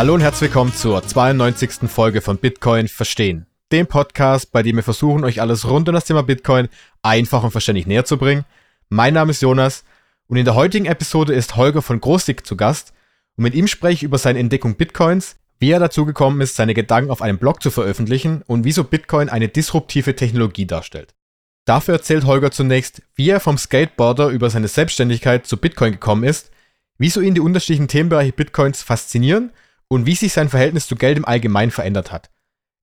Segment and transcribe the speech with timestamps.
[0.00, 1.90] Hallo und herzlich willkommen zur 92.
[1.90, 6.06] Folge von Bitcoin Verstehen, dem Podcast, bei dem wir versuchen, euch alles rund um das
[6.06, 6.70] Thema Bitcoin
[7.02, 8.46] einfach und verständlich näher zu bringen.
[8.88, 9.84] Mein Name ist Jonas
[10.26, 12.94] und in der heutigen Episode ist Holger von Großdick zu Gast
[13.36, 16.72] und mit ihm spreche ich über seine Entdeckung Bitcoins, wie er dazu gekommen ist, seine
[16.72, 21.14] Gedanken auf einem Blog zu veröffentlichen und wieso Bitcoin eine disruptive Technologie darstellt.
[21.66, 26.52] Dafür erzählt Holger zunächst, wie er vom Skateboarder über seine Selbstständigkeit zu Bitcoin gekommen ist,
[26.96, 29.52] wieso ihn die unterschiedlichen Themenbereiche Bitcoins faszinieren
[29.90, 32.30] und wie sich sein Verhältnis zu Geld im Allgemeinen verändert hat.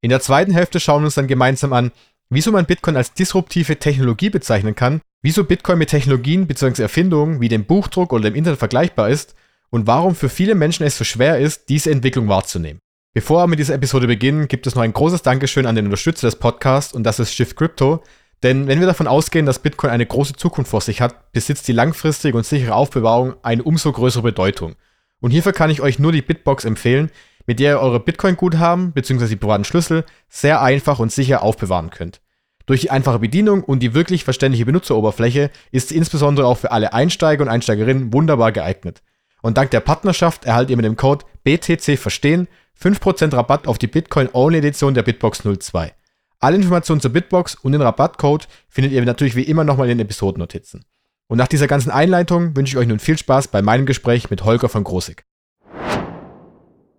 [0.02, 1.92] In der zweiten Hälfte schauen wir uns dann gemeinsam an,
[2.30, 6.84] wieso man Bitcoin als disruptive Technologie bezeichnen kann, wieso Bitcoin mit Technologien bzw.
[6.84, 9.36] Erfindungen wie dem Buchdruck oder dem Internet vergleichbar ist
[9.70, 12.80] und warum für viele Menschen es so schwer ist, diese Entwicklung wahrzunehmen.
[13.14, 16.28] Bevor wir mit dieser Episode beginnen, gibt es noch ein großes Dankeschön an den Unterstützer
[16.28, 18.04] des Podcasts und das ist Shift Crypto.
[18.44, 21.74] Denn wenn wir davon ausgehen, dass Bitcoin eine große Zukunft vor sich hat, besitzt die
[21.74, 24.76] langfristige und sichere Aufbewahrung eine umso größere Bedeutung.
[25.20, 27.12] Und hierfür kann ich euch nur die Bitbox empfehlen,
[27.46, 29.28] mit der ihr eure Bitcoin-Guthaben bzw.
[29.28, 32.22] die privaten Schlüssel sehr einfach und sicher aufbewahren könnt.
[32.66, 36.94] Durch die einfache Bedienung und die wirklich verständliche Benutzeroberfläche ist sie insbesondere auch für alle
[36.94, 39.02] Einsteiger und Einsteigerinnen wunderbar geeignet.
[39.42, 43.88] Und dank der Partnerschaft erhaltet ihr mit dem Code BTC Verstehen 5% Rabatt auf die
[43.88, 45.94] Bitcoin-Only-Edition der Bitbox 02.
[46.40, 50.06] Alle Informationen zur Bitbox und den Rabattcode findet ihr natürlich wie immer nochmal in den
[50.06, 50.86] Episodennotizen.
[51.30, 54.46] Und nach dieser ganzen Einleitung wünsche ich euch nun viel Spaß bei meinem Gespräch mit
[54.46, 55.24] Holger von Großig.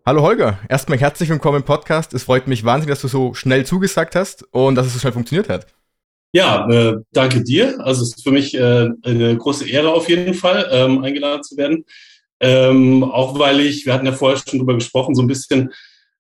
[0.04, 2.12] Hallo Holger, erstmal herzlich willkommen im Podcast.
[2.12, 5.14] Es freut mich wahnsinnig, dass du so schnell zugesagt hast und dass es so schnell
[5.14, 5.66] funktioniert hat.
[6.32, 7.80] Ja, äh, danke dir.
[7.80, 11.56] Also es ist für mich äh, eine große Ehre auf jeden Fall, ähm, eingeladen zu
[11.56, 11.86] werden.
[12.40, 15.72] Ähm, auch weil ich, wir hatten ja vorher schon drüber gesprochen, so ein bisschen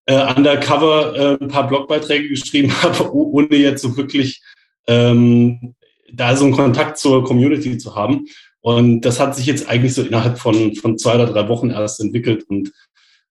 [0.06, 4.40] äh, undercover äh, ein paar Blogbeiträge geschrieben habe, ohne jetzt so wirklich
[4.86, 5.74] ähm,
[6.12, 8.26] da so einen Kontakt zur Community zu haben.
[8.60, 12.00] Und das hat sich jetzt eigentlich so innerhalb von, von zwei oder drei Wochen erst
[12.00, 12.72] entwickelt und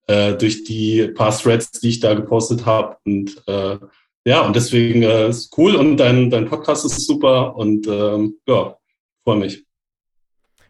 [0.07, 2.97] äh, durch die paar Threads, die ich da gepostet habe.
[3.05, 3.77] Und äh,
[4.25, 8.77] ja, und deswegen äh, ist cool und dein, dein Podcast ist super und ähm, ja,
[9.23, 9.65] freue mich.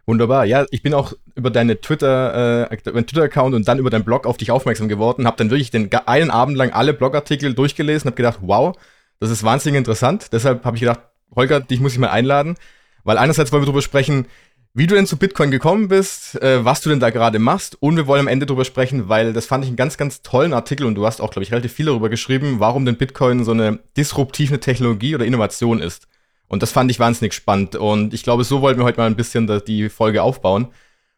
[0.06, 0.46] Wunderbar.
[0.46, 4.26] Ja, ich bin auch über deine Twitter, äh, über Twitter-Account und dann über deinen Blog
[4.26, 8.16] auf dich aufmerksam geworden, habe dann wirklich den einen Abend lang alle Blogartikel durchgelesen, habe
[8.16, 8.74] gedacht, wow,
[9.20, 10.28] das ist wahnsinnig interessant.
[10.32, 11.02] Deshalb habe ich gedacht,
[11.36, 12.56] Holger, dich muss ich mal einladen,
[13.04, 14.28] weil einerseits wollen wir darüber sprechen,
[14.74, 17.98] wie du denn zu Bitcoin gekommen bist, äh, was du denn da gerade machst und
[17.98, 20.86] wir wollen am Ende darüber sprechen, weil das fand ich einen ganz, ganz tollen Artikel
[20.86, 23.80] und du hast auch, glaube ich, relativ viel darüber geschrieben, warum denn Bitcoin so eine
[23.98, 26.08] disruptive Technologie oder Innovation ist.
[26.48, 29.16] Und das fand ich wahnsinnig spannend und ich glaube, so wollten wir heute mal ein
[29.16, 30.68] bisschen die Folge aufbauen.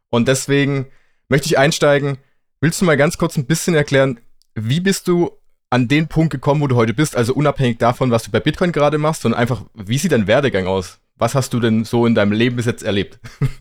[0.10, 0.88] Und deswegen
[1.28, 2.18] möchte ich einsteigen.
[2.62, 4.20] Willst du mal ganz kurz ein bisschen erklären,
[4.56, 5.32] wie bist du
[5.70, 8.72] an den Punkt gekommen, wo du heute bist, also unabhängig davon, was du bei Bitcoin
[8.72, 11.00] gerade machst, sondern einfach, wie sieht dein Werdegang aus?
[11.16, 13.20] Was hast du denn so in deinem Leben bis jetzt erlebt?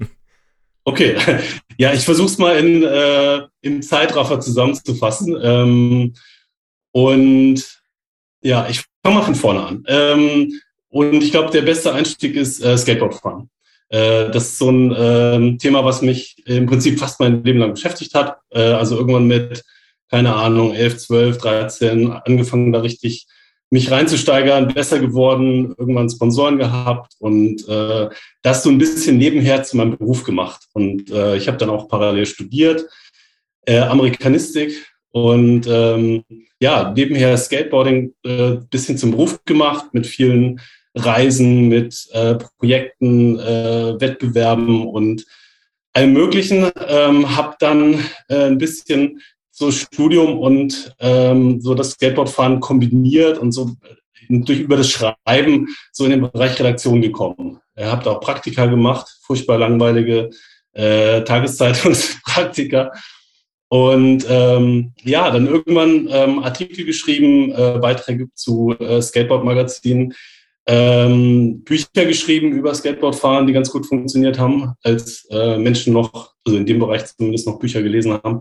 [0.88, 1.16] Okay,
[1.76, 5.36] ja, ich versuche es mal in, äh, im Zeitraffer zusammenzufassen.
[5.42, 6.14] Ähm,
[6.92, 7.62] und
[8.40, 9.84] ja, ich fange mal von vorne an.
[9.86, 13.50] Ähm, und ich glaube, der beste Einstieg ist äh, Skateboardfahren.
[13.90, 17.74] Äh, das ist so ein äh, Thema, was mich im Prinzip fast mein Leben lang
[17.74, 18.38] beschäftigt hat.
[18.48, 19.62] Äh, also irgendwann mit
[20.10, 23.26] keine Ahnung, 11, 12, 13, angefangen da richtig
[23.70, 28.08] mich reinzusteigern, besser geworden, irgendwann Sponsoren gehabt und äh,
[28.42, 30.62] das so ein bisschen nebenher zu meinem Beruf gemacht.
[30.72, 32.86] Und äh, ich habe dann auch parallel studiert,
[33.66, 34.72] äh, Amerikanistik
[35.10, 36.24] und ähm,
[36.60, 40.60] ja, nebenher Skateboarding äh, bisschen zum Beruf gemacht mit vielen
[40.94, 45.26] Reisen, mit äh, Projekten, äh, Wettbewerben und
[45.92, 46.70] allem Möglichen.
[46.88, 49.20] Ähm, habe dann äh, ein bisschen
[49.58, 53.72] so Studium und ähm, so das Skateboardfahren kombiniert und so
[54.28, 57.60] durch über das Schreiben so in den Bereich Redaktion gekommen.
[57.74, 60.30] Er hat auch Praktika gemacht, furchtbar langweilige
[60.72, 62.92] äh, Tageszeitungspraktika.
[63.68, 70.14] Und ähm, ja, dann irgendwann ähm, Artikel geschrieben, äh, Beiträge zu äh, Skateboard-Magazinen,
[70.66, 76.58] ähm, Bücher geschrieben über Skateboardfahren, die ganz gut funktioniert haben, als äh, Menschen noch, also
[76.58, 78.40] in dem Bereich zumindest noch Bücher gelesen haben.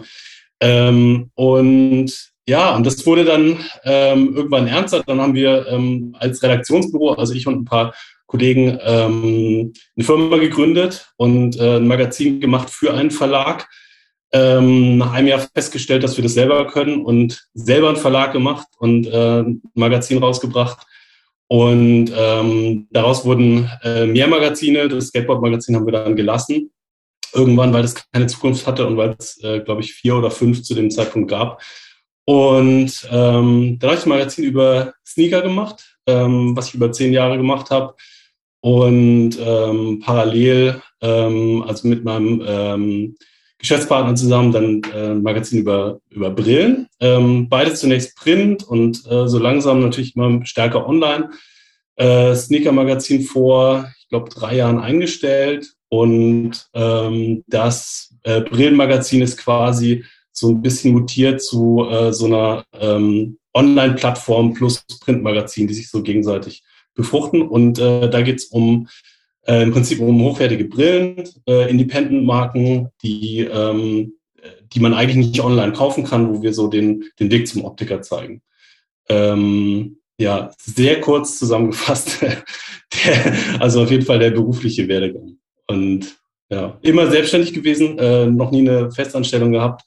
[0.60, 5.04] Ähm, und ja, und das wurde dann ähm, irgendwann ernster.
[5.06, 7.94] Dann haben wir ähm, als Redaktionsbüro, also ich und ein paar
[8.26, 13.68] Kollegen, ähm, eine Firma gegründet und äh, ein Magazin gemacht für einen Verlag.
[14.34, 18.68] Ähm, nach einem Jahr festgestellt, dass wir das selber können und selber einen Verlag gemacht
[18.78, 20.86] und äh, ein Magazin rausgebracht.
[21.48, 24.90] Und ähm, daraus wurden äh, mehr Magazine.
[24.90, 26.72] Das Skateboard-Magazin haben wir dann gelassen
[27.38, 30.64] irgendwann, weil das keine Zukunft hatte und weil es, äh, glaube ich, vier oder fünf
[30.64, 31.62] zu dem Zeitpunkt gab.
[32.26, 37.14] Und ähm, dann habe ich ein Magazin über Sneaker gemacht, ähm, was ich über zehn
[37.14, 37.96] Jahre gemacht habe.
[38.60, 43.16] Und ähm, parallel, ähm, also mit meinem ähm,
[43.60, 46.88] Geschäftspartner zusammen dann äh, ein Magazin über, über Brillen.
[47.00, 51.30] Ähm, beides zunächst Print und äh, so langsam natürlich immer stärker online.
[51.96, 55.77] Äh, Sneaker-Magazin vor, ich glaube, drei Jahren eingestellt.
[55.90, 62.64] Und ähm, das äh, Brillenmagazin ist quasi so ein bisschen mutiert zu äh, so einer
[62.74, 66.64] ähm, Online-Plattform plus Printmagazin, die sich so gegenseitig
[66.94, 67.42] befruchten.
[67.42, 68.88] Und äh, da geht es um
[69.48, 74.14] äh, im Prinzip um hochwertige Brillen, äh, Independent-Marken, die, ähm,
[74.74, 78.02] die man eigentlich nicht online kaufen kann, wo wir so den, den Weg zum Optiker
[78.02, 78.42] zeigen.
[79.10, 82.22] Ähm, ja, sehr kurz zusammengefasst.
[82.22, 82.44] der,
[83.60, 85.38] also auf jeden Fall der berufliche Werdegang.
[85.70, 86.18] Und
[86.50, 89.84] ja, immer selbstständig gewesen, äh, noch nie eine Festanstellung gehabt.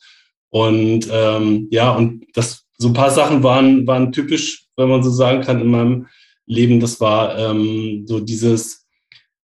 [0.51, 5.11] Und ähm, ja, und das so ein paar Sachen waren, waren typisch, wenn man so
[5.11, 6.07] sagen kann, in meinem
[6.47, 6.81] Leben.
[6.81, 8.87] Das war ähm, so dieses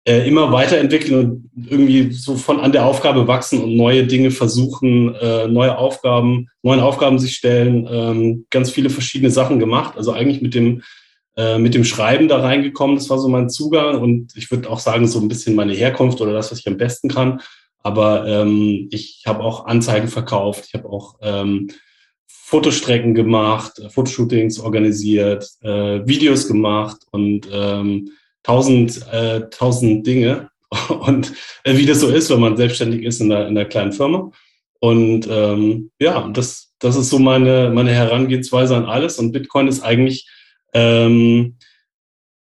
[0.07, 5.15] äh, immer weiterentwickeln und irgendwie so von an der Aufgabe wachsen und neue Dinge versuchen,
[5.15, 9.95] äh, neue Aufgaben, neuen Aufgaben sich stellen, ähm, ganz viele verschiedene Sachen gemacht.
[9.97, 10.83] Also eigentlich mit dem
[11.37, 12.97] äh, mit dem Schreiben da reingekommen.
[12.97, 16.21] Das war so mein Zugang und ich würde auch sagen, so ein bisschen meine Herkunft
[16.21, 17.41] oder das, was ich am besten kann.
[17.83, 21.71] Aber ähm, ich habe auch Anzeigen verkauft, ich habe auch ähm,
[22.27, 28.11] Fotostrecken gemacht, äh, Fotoshootings organisiert, äh, Videos gemacht und ähm,
[28.43, 30.51] tausend, äh, tausend Dinge.
[30.89, 31.33] Und
[31.63, 34.31] äh, wie das so ist, wenn man selbstständig ist in einer, in einer kleinen Firma.
[34.81, 39.19] Und ähm, ja, das, das ist so meine, meine Herangehensweise an alles.
[39.19, 40.29] Und Bitcoin ist eigentlich
[40.75, 41.57] ähm,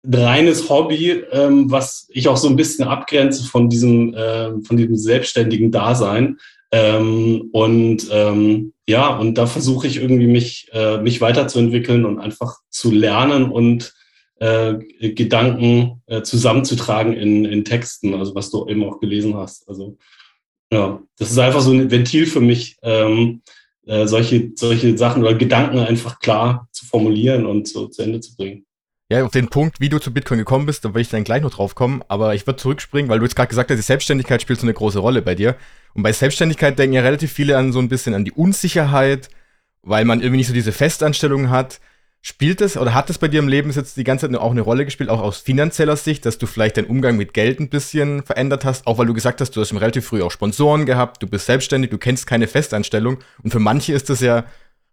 [0.07, 4.97] reines Hobby, ähm, was ich auch so ein bisschen abgrenze von diesem, äh, von diesem
[4.97, 6.39] selbstständigen Dasein.
[6.71, 12.59] Ähm, und ähm, ja, und da versuche ich irgendwie mich, äh, mich weiterzuentwickeln und einfach
[12.71, 13.95] zu lernen und
[14.37, 14.75] äh,
[15.13, 19.69] Gedanken äh, zusammenzutragen in, in Texten, also was du eben auch gelesen hast.
[19.69, 19.97] Also
[20.73, 23.43] ja, das ist einfach so ein Ventil für mich, ähm,
[23.89, 28.37] äh, solche, solche Sachen oder Gedanken einfach klar zu formulieren und so zu Ende zu
[28.37, 28.65] bringen.
[29.11, 31.41] Ja, auf den Punkt, wie du zu Bitcoin gekommen bist, da will ich dann gleich
[31.41, 34.43] noch drauf kommen, aber ich würde zurückspringen, weil du jetzt gerade gesagt hast, die Selbstständigkeit
[34.43, 35.57] spielt so eine große Rolle bei dir.
[35.95, 39.31] Und bei Selbstständigkeit denken ja relativ viele an so ein bisschen an die Unsicherheit,
[39.83, 41.81] weil man irgendwie nicht so diese Festanstellungen hat.
[42.29, 44.61] Spielt es oder hat es bei dir im Leben jetzt die ganze Zeit auch eine
[44.61, 48.23] Rolle gespielt, auch aus finanzieller Sicht, dass du vielleicht deinen Umgang mit Geld ein bisschen
[48.23, 51.23] verändert hast, auch weil du gesagt hast, du hast schon relativ früh auch Sponsoren gehabt,
[51.23, 54.45] du bist selbstständig, du kennst keine Festanstellung und für manche ist das ja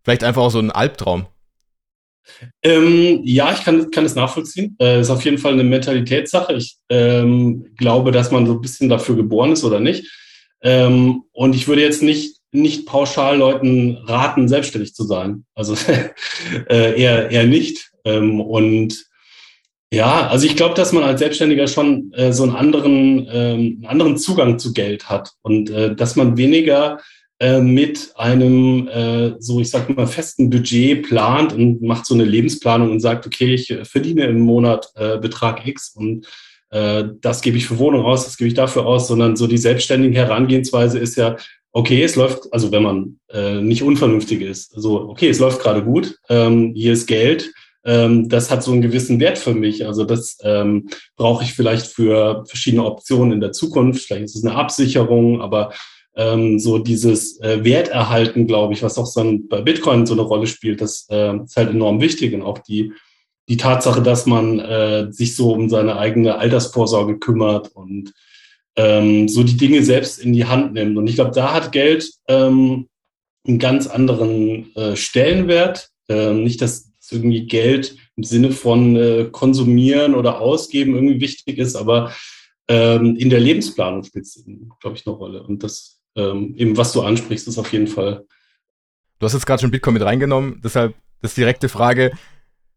[0.05, 1.25] vielleicht einfach auch so ein Albtraum.
[2.63, 4.77] Ähm, ja, ich kann, kann es nachvollziehen.
[4.79, 6.53] Äh, ist auf jeden Fall eine Mentalitätssache.
[6.53, 10.09] Ich ähm, glaube, dass man so ein bisschen dafür geboren ist oder nicht.
[10.61, 15.45] Ähm, und ich würde jetzt nicht, nicht pauschal Leuten raten, selbstständig zu sein.
[15.55, 15.75] Also
[16.69, 17.91] äh, eher, eher nicht.
[18.03, 19.05] Ähm, und
[19.93, 23.85] ja, also ich glaube, dass man als Selbstständiger schon äh, so einen anderen, ähm, einen
[23.85, 26.99] anderen Zugang zu Geld hat und äh, dass man weniger
[27.39, 32.23] äh, mit einem, äh, so ich sag mal, festen Budget plant und macht so eine
[32.23, 34.87] Lebensplanung und sagt, okay, ich äh, verdiene im Monat
[35.21, 36.27] Betrag X und
[37.21, 40.17] das gebe ich für Wohnung aus, das gebe ich dafür aus, sondern so die selbstständige
[40.17, 41.37] Herangehensweise ist ja,
[41.75, 45.83] okay, es läuft, also wenn man äh, nicht unvernünftig ist, so, okay, es läuft gerade
[45.83, 47.51] gut, ähm, hier ist Geld,
[47.83, 49.85] ähm, das hat so einen gewissen Wert für mich.
[49.85, 50.87] Also das ähm,
[51.17, 54.05] brauche ich vielleicht für verschiedene Optionen in der Zukunft.
[54.05, 55.73] Vielleicht ist es eine Absicherung, aber
[56.15, 60.47] ähm, so dieses äh, Werterhalten, glaube ich, was auch dann bei Bitcoin so eine Rolle
[60.47, 62.93] spielt, das äh, ist halt enorm wichtig und auch die,
[63.49, 68.13] die Tatsache, dass man äh, sich so um seine eigene Altersvorsorge kümmert und
[68.75, 70.97] ähm, so die Dinge selbst in die Hand nimmt.
[70.97, 72.87] Und ich glaube, da hat Geld ähm,
[73.47, 75.89] einen ganz anderen äh, Stellenwert.
[76.09, 81.75] Ähm, nicht, dass irgendwie Geld im Sinne von äh, konsumieren oder ausgeben irgendwie wichtig ist,
[81.75, 82.13] aber
[82.67, 84.43] ähm, in der Lebensplanung spielt es,
[84.79, 85.43] glaube ich, eine Rolle.
[85.43, 88.25] Und das ähm, eben was du ansprichst, ist auf jeden Fall.
[89.19, 92.11] Du hast jetzt gerade schon Bitcoin mit reingenommen, deshalb das direkte Frage,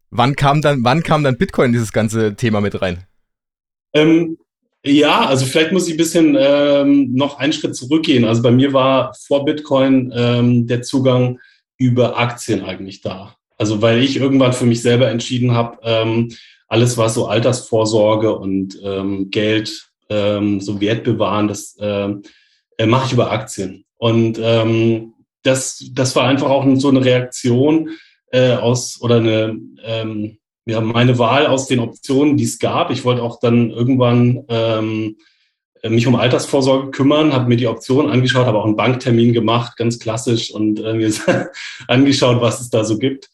[0.09, 3.05] wann kam dann, wann kam dann Bitcoin in dieses ganze Thema mit rein?
[3.93, 4.37] Ähm,
[4.85, 8.25] ja, also vielleicht muss ich ein bisschen ähm, noch einen Schritt zurückgehen.
[8.25, 11.39] Also bei mir war vor Bitcoin ähm, der Zugang
[11.77, 13.35] über Aktien eigentlich da.
[13.57, 16.31] Also weil ich irgendwann für mich selber entschieden habe, ähm,
[16.67, 22.23] alles was so Altersvorsorge und ähm, Geld ähm, so Wert bewahren, das ähm,
[22.77, 23.85] äh, mache ich über Aktien.
[23.97, 27.89] Und ähm, das, das war einfach auch so eine Reaktion
[28.31, 30.37] äh, aus oder eine ähm,
[30.69, 32.91] ja, meine Wahl aus den Optionen, die es gab.
[32.91, 35.17] Ich wollte auch dann irgendwann ähm,
[35.87, 39.99] mich um Altersvorsorge kümmern, habe mir die Optionen angeschaut, habe auch einen Banktermin gemacht, ganz
[39.99, 41.11] klassisch, und äh, mir
[41.87, 43.29] angeschaut, was es da so gibt.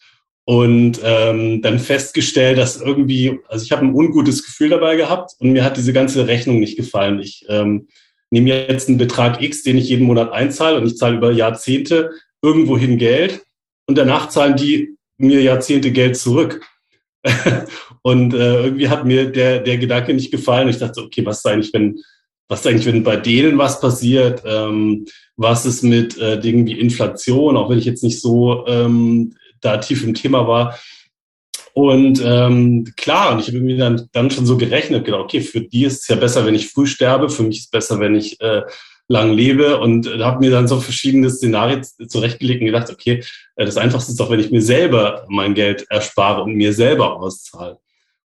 [0.48, 5.52] Und ähm, dann festgestellt, dass irgendwie, also ich habe ein ungutes Gefühl dabei gehabt und
[5.54, 7.20] mir hat diese ganze Rechnung nicht gefallen.
[7.20, 7.88] Ich ähm,
[8.30, 12.12] nehme jetzt einen Betrag X, den ich jeden Monat einzahle und ich zahle über Jahrzehnte
[12.44, 13.42] irgendwohin Geld
[13.88, 16.62] und danach zahlen die mir Jahrzehnte Geld zurück.
[18.02, 20.70] und äh, irgendwie hat mir der, der Gedanke nicht gefallen.
[20.70, 22.00] Ich dachte, okay, was ist eigentlich, wenn,
[22.48, 24.44] was ist eigentlich, wenn bei denen was passiert?
[24.46, 25.06] Ähm,
[25.38, 29.78] was ist mit äh, Dingen wie Inflation, auch wenn ich jetzt nicht so ähm, da
[29.78, 30.80] tief im Thema war.
[31.74, 35.60] Und ähm, klar, und ich habe irgendwie dann, dann schon so gerechnet, gedacht, okay, für
[35.60, 38.16] die ist es ja besser, wenn ich früh sterbe, für mich ist es besser, wenn
[38.16, 38.62] ich äh,
[39.08, 43.24] lang lebe und äh, habe mir dann so verschiedene Szenarien zurechtgelegt und gedacht, okay,
[43.56, 47.20] äh, das Einfachste ist doch, wenn ich mir selber mein Geld erspare und mir selber
[47.20, 47.80] auszahle.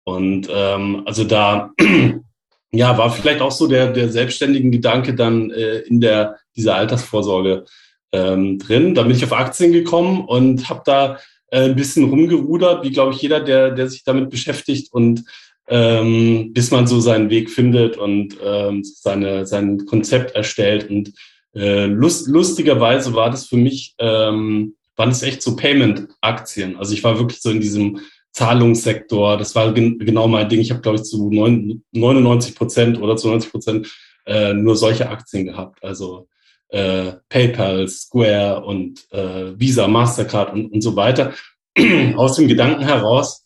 [0.04, 1.72] Und ähm, also da
[2.72, 7.66] ja, war vielleicht auch so der, der selbstständigen Gedanke dann äh, in der dieser Altersvorsorge
[8.12, 8.96] ähm, drin.
[8.96, 11.20] Da bin ich auf Aktien gekommen und habe da
[11.52, 15.24] äh, ein bisschen rumgerudert, wie glaube ich jeder, der, der sich damit beschäftigt und
[15.70, 20.90] ähm, bis man so seinen Weg findet und ähm, seine, sein Konzept erstellt.
[20.90, 21.14] Und
[21.54, 26.76] äh, lust, lustigerweise war das für mich, ähm, waren es echt so Payment-Aktien.
[26.78, 28.00] Also ich war wirklich so in diesem
[28.32, 29.38] Zahlungssektor.
[29.38, 30.60] Das war gen genau mein Ding.
[30.60, 33.88] Ich habe, glaube ich, zu 99 Prozent oder zu 90 Prozent
[34.26, 35.84] äh, nur solche Aktien gehabt.
[35.84, 36.28] Also
[36.70, 41.34] äh, PayPal, Square und äh, Visa, Mastercard und, und so weiter.
[42.16, 43.46] Aus dem Gedanken heraus,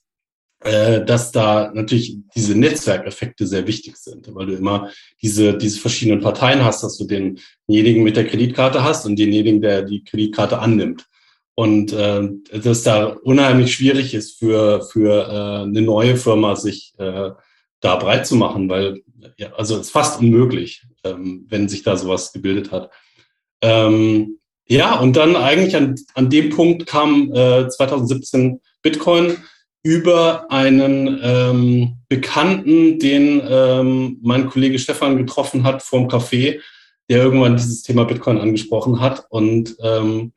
[0.64, 4.90] äh, dass da natürlich diese Netzwerkeffekte sehr wichtig sind, weil du immer
[5.22, 9.84] diese, diese verschiedenen Parteien hast, dass du denjenigen mit der Kreditkarte hast und denjenigen, der
[9.84, 11.06] die Kreditkarte annimmt.
[11.56, 17.30] Und äh, dass da unheimlich schwierig ist für, für äh, eine neue Firma, sich äh,
[17.80, 19.04] da breit zu machen, weil
[19.38, 22.90] ja, also es ist fast unmöglich, ähm, wenn sich da sowas gebildet hat.
[23.62, 29.38] Ähm, ja, und dann eigentlich an, an dem Punkt kam äh, 2017 Bitcoin
[29.84, 36.62] über einen ähm, Bekannten, den ähm, mein Kollege Stefan getroffen hat vom Café,
[37.10, 39.26] der irgendwann dieses Thema Bitcoin angesprochen hat.
[39.30, 40.32] Und, ähm,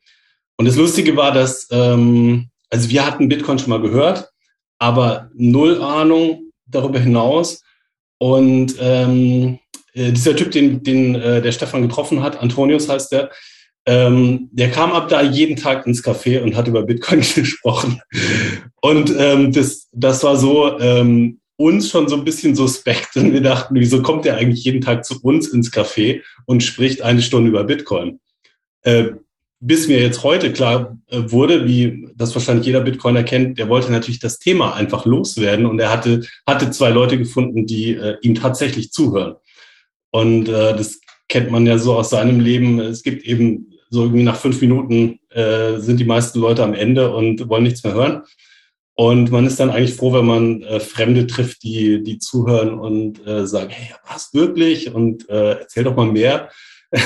[0.56, 4.30] und das Lustige war, dass, ähm, also wir hatten Bitcoin schon mal gehört,
[4.78, 7.62] aber null Ahnung darüber hinaus.
[8.18, 9.60] Und ähm,
[9.92, 13.30] äh, dieser Typ, den, den äh, der Stefan getroffen hat, Antonius heißt der,
[13.87, 18.00] ähm, der kam ab da jeden Tag ins Café und hat über Bitcoin gesprochen.
[18.81, 23.16] Und ähm, das, das war so ähm, uns schon so ein bisschen suspekt.
[23.16, 27.02] Und wir dachten, wieso kommt der eigentlich jeden Tag zu uns ins Café und spricht
[27.02, 28.21] eine Stunde über Bitcoin?
[28.83, 29.12] Äh,
[29.61, 33.90] bis mir jetzt heute klar äh, wurde, wie das wahrscheinlich jeder Bitcoiner kennt, der wollte
[33.90, 38.35] natürlich das Thema einfach loswerden und er hatte, hatte zwei Leute gefunden, die äh, ihm
[38.35, 39.37] tatsächlich zuhören.
[40.11, 42.81] Und äh, das kennt man ja so aus seinem Leben.
[42.81, 47.14] Es gibt eben so irgendwie nach fünf Minuten äh, sind die meisten Leute am Ende
[47.14, 48.23] und wollen nichts mehr hören.
[48.95, 53.25] Und man ist dann eigentlich froh, wenn man äh, Fremde trifft, die, die zuhören und
[53.26, 56.50] äh, sagen, hey, passt wirklich und äh, erzähl doch mal mehr.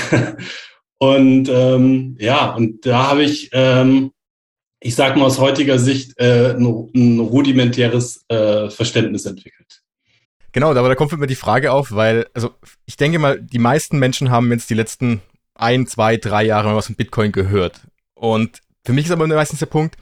[0.99, 4.13] und ähm, ja, und da habe ich, ähm,
[4.79, 9.83] ich sage mal aus heutiger Sicht, äh, ein, ein rudimentäres äh, Verständnis entwickelt.
[10.53, 12.51] Genau, aber da kommt mir die Frage auf, weil, also
[12.87, 15.23] ich denke mal, die meisten Menschen haben jetzt die letzten
[15.61, 17.81] ein, zwei, drei Jahre was von Bitcoin gehört.
[18.14, 19.97] Und für mich ist aber meistens der Punkt,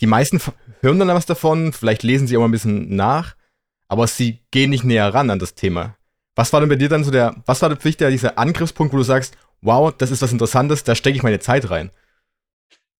[0.00, 0.40] die meisten
[0.80, 3.34] hören dann was davon, vielleicht lesen sie auch mal ein bisschen nach,
[3.88, 5.96] aber sie gehen nicht näher ran an das Thema.
[6.36, 8.98] Was war denn bei dir dann so der, was war für dich dieser Angriffspunkt, wo
[8.98, 11.90] du sagst, wow, das ist was Interessantes, da stecke ich meine Zeit rein?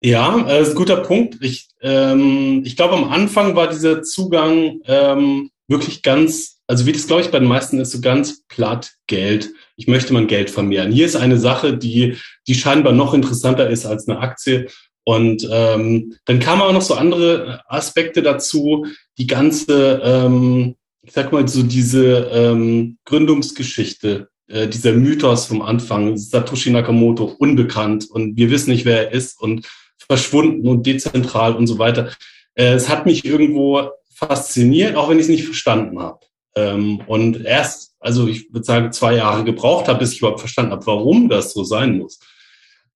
[0.00, 1.38] Ja, äh, ist ein guter Punkt.
[1.40, 7.06] Ich, ähm, ich glaube, am Anfang war dieser Zugang ähm, wirklich ganz, also wie das,
[7.06, 10.92] glaube ich, bei den meisten ist, so ganz platt Geld ich möchte mein Geld vermehren.
[10.92, 12.16] Hier ist eine Sache, die,
[12.48, 14.66] die scheinbar noch interessanter ist als eine Aktie.
[15.04, 18.86] Und ähm, dann kamen auch noch so andere Aspekte dazu,
[19.18, 26.16] die ganze, ähm, ich sag mal, so diese ähm, Gründungsgeschichte, äh, dieser Mythos vom Anfang,
[26.16, 29.66] Satoshi Nakamoto, unbekannt und wir wissen nicht, wer er ist und
[29.96, 32.12] verschwunden und dezentral und so weiter.
[32.54, 36.20] Äh, es hat mich irgendwo fasziniert, auch wenn ich es nicht verstanden habe.
[36.56, 40.72] Ähm, und erst, also ich würde sagen, zwei Jahre gebraucht habe, bis ich überhaupt verstanden
[40.72, 42.18] habe, warum das so sein muss.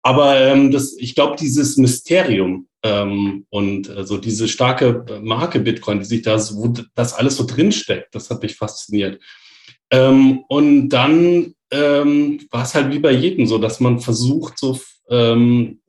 [0.00, 6.06] Aber ähm, das, ich glaube, dieses Mysterium ähm, und also diese starke Marke Bitcoin, die
[6.06, 9.20] sich da, so, wo das alles so drinsteckt, das hat mich fasziniert.
[9.90, 14.80] Ähm, und dann ähm, war es halt wie bei jedem so, dass man versucht, so
[15.10, 15.82] ähm,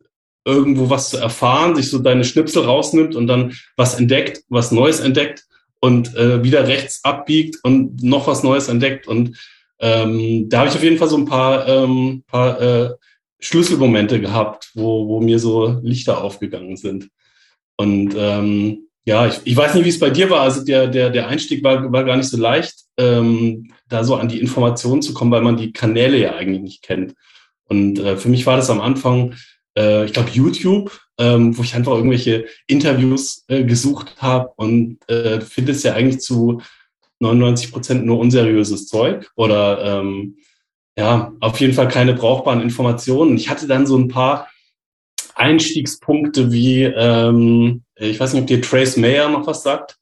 [0.43, 4.99] irgendwo was zu erfahren, sich so deine Schnipsel rausnimmt und dann was entdeckt, was Neues
[4.99, 5.45] entdeckt
[5.83, 9.05] und äh, wieder rechts abbiegt und noch was Neues entdeckt.
[9.05, 9.37] Und
[9.81, 12.91] ähm, da habe ich auf jeden Fall so ein paar, ähm, paar äh,
[13.41, 17.09] Schlüsselmomente gehabt, wo, wo mir so Lichter aufgegangen sind.
[17.75, 20.39] Und ähm, ja, ich, ich weiß nicht, wie es bei dir war.
[20.39, 22.75] Also der, der, der Einstieg war, war gar nicht so leicht.
[22.95, 26.81] Ähm, da so an die Informationen zu kommen, weil man die Kanäle ja eigentlich nicht
[26.81, 27.13] kennt.
[27.65, 29.35] Und äh, für mich war das am Anfang,
[29.77, 35.41] äh, ich glaube, YouTube, ähm, wo ich einfach irgendwelche Interviews äh, gesucht habe und äh,
[35.41, 36.61] finde es ja eigentlich zu
[37.19, 40.37] 99 Prozent nur unseriöses Zeug oder ähm,
[40.97, 43.35] ja, auf jeden Fall keine brauchbaren Informationen.
[43.35, 44.47] Ich hatte dann so ein paar
[45.35, 49.97] Einstiegspunkte wie, ähm, ich weiß nicht, ob dir Trace Mayer noch was sagt.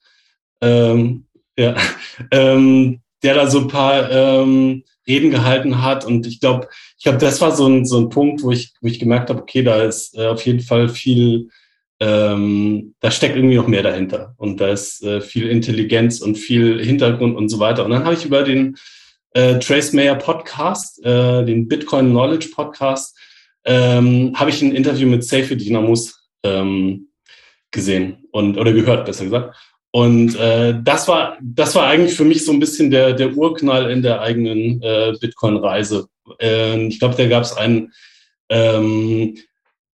[0.62, 1.26] Ähm,
[1.58, 1.76] ja,
[2.32, 6.06] ähm, der da so ein paar ähm, Reden gehalten hat.
[6.06, 8.88] Und ich glaube, ich glaube, das war so ein, so ein Punkt, wo ich, wo
[8.88, 11.50] ich gemerkt habe, okay, da ist äh, auf jeden Fall viel,
[12.00, 14.34] ähm, da steckt irgendwie noch mehr dahinter.
[14.38, 17.86] Und da ist äh, viel Intelligenz und viel Hintergrund und so weiter.
[17.86, 18.78] Und dann habe ich über den
[19.34, 23.18] äh, Trace Mayer Podcast, äh, den Bitcoin Knowledge Podcast,
[23.66, 27.10] ähm, habe ich ein Interview mit Seyfi Dinamus ähm,
[27.72, 29.56] gesehen und oder gehört, besser gesagt.
[29.92, 33.92] Und äh, das war das war eigentlich für mich so ein bisschen der der Urknall
[33.92, 36.08] in der eigenen äh, Bitcoin-Reise.
[36.40, 37.92] Äh, ich glaube, da gab es ein,
[38.50, 39.38] ähm,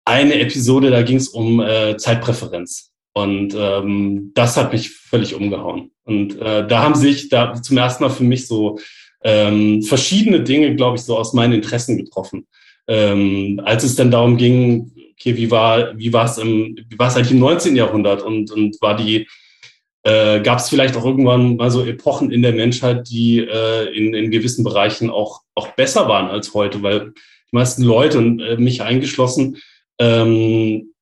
[0.06, 2.92] eine Episode, da ging es um äh, Zeitpräferenz.
[3.14, 5.92] Und ähm, das hat mich völlig umgehauen.
[6.04, 8.80] Und äh, da haben sich da zum ersten Mal für mich so
[9.24, 12.46] ähm, verschiedene Dinge, glaube ich, so aus meinen Interessen getroffen.
[12.88, 17.08] Ähm, als es dann darum ging, okay, wie war, wie war es im, wie war
[17.08, 17.76] es eigentlich im 19.
[17.76, 19.28] Jahrhundert und, und war die,
[20.08, 24.14] äh, gab es vielleicht auch irgendwann mal so Epochen in der Menschheit, die äh, in,
[24.14, 27.12] in gewissen Bereichen auch, auch besser waren als heute, weil
[27.52, 29.58] die meisten Leute und äh, mich eingeschlossen,
[30.00, 30.94] ähm,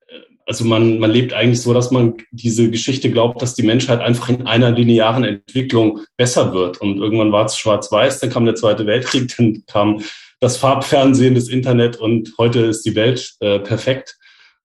[0.47, 4.29] also man, man lebt eigentlich so, dass man diese Geschichte glaubt, dass die Menschheit einfach
[4.29, 6.81] in einer linearen Entwicklung besser wird.
[6.81, 10.01] Und irgendwann war es schwarz-weiß, dann kam der Zweite Weltkrieg, dann kam
[10.39, 14.17] das Farbfernsehen, das Internet und heute ist die Welt äh, perfekt.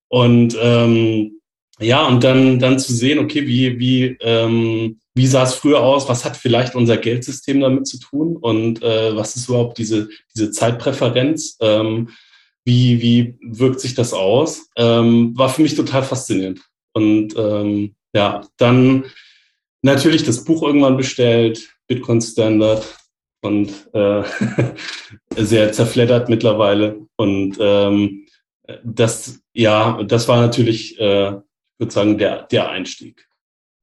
[0.09, 1.40] Und ähm,
[1.81, 6.09] ja, und dann, dann zu sehen, okay, wie, wie, ähm, wie sah es früher aus?
[6.09, 8.37] Was hat vielleicht unser Geldsystem damit zu tun?
[8.37, 11.57] Und äh, was ist überhaupt diese, diese Zeitpräferenz?
[11.61, 12.11] Ähm,
[12.65, 14.69] wie, wie wirkt sich das aus?
[14.77, 16.61] Ähm, war für mich total faszinierend.
[16.93, 19.07] Und ähm, ja, dann
[19.83, 22.87] natürlich das Buch irgendwann bestellt, Bitcoin Standard
[23.43, 24.23] und äh,
[25.37, 27.07] sehr zerfleddert mittlerweile.
[27.17, 28.27] Und ähm,
[28.85, 31.37] das, ja, das war natürlich äh,
[31.81, 33.27] würde sagen, der, der Einstieg.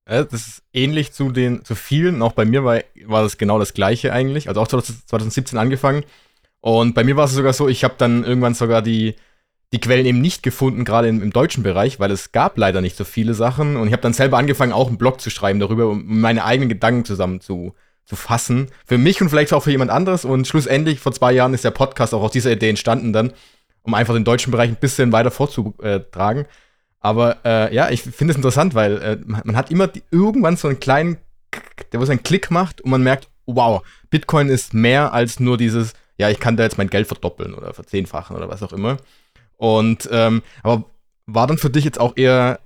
[0.10, 2.22] Ja, das ist ähnlich zu den, zu vielen.
[2.22, 4.48] Auch bei mir war, war das genau das Gleiche eigentlich.
[4.48, 6.04] Also auch 2017 angefangen.
[6.62, 9.16] Und bei mir war es sogar so, ich habe dann irgendwann sogar die,
[9.74, 12.96] die Quellen eben nicht gefunden, gerade im, im, deutschen Bereich, weil es gab leider nicht
[12.96, 13.76] so viele Sachen.
[13.76, 16.70] Und ich habe dann selber angefangen, auch einen Blog zu schreiben darüber, um meine eigenen
[16.70, 18.70] Gedanken zusammen zu, zu fassen.
[18.86, 20.24] Für mich und vielleicht auch für jemand anderes.
[20.24, 23.34] Und schlussendlich, vor zwei Jahren, ist der Podcast auch aus dieser Idee entstanden dann,
[23.82, 26.46] um einfach den deutschen Bereich ein bisschen weiter vorzutragen.
[27.00, 30.68] Aber äh, ja, ich finde es interessant, weil äh, man hat immer die, irgendwann so
[30.68, 31.18] einen kleinen,
[31.92, 35.58] der wo so einen Klick macht und man merkt, wow, Bitcoin ist mehr als nur
[35.58, 38.98] dieses, ja, ich kann da jetzt mein Geld verdoppeln oder verzehnfachen oder was auch immer.
[39.58, 40.86] Und ähm, aber
[41.26, 42.60] war dann für dich jetzt auch eher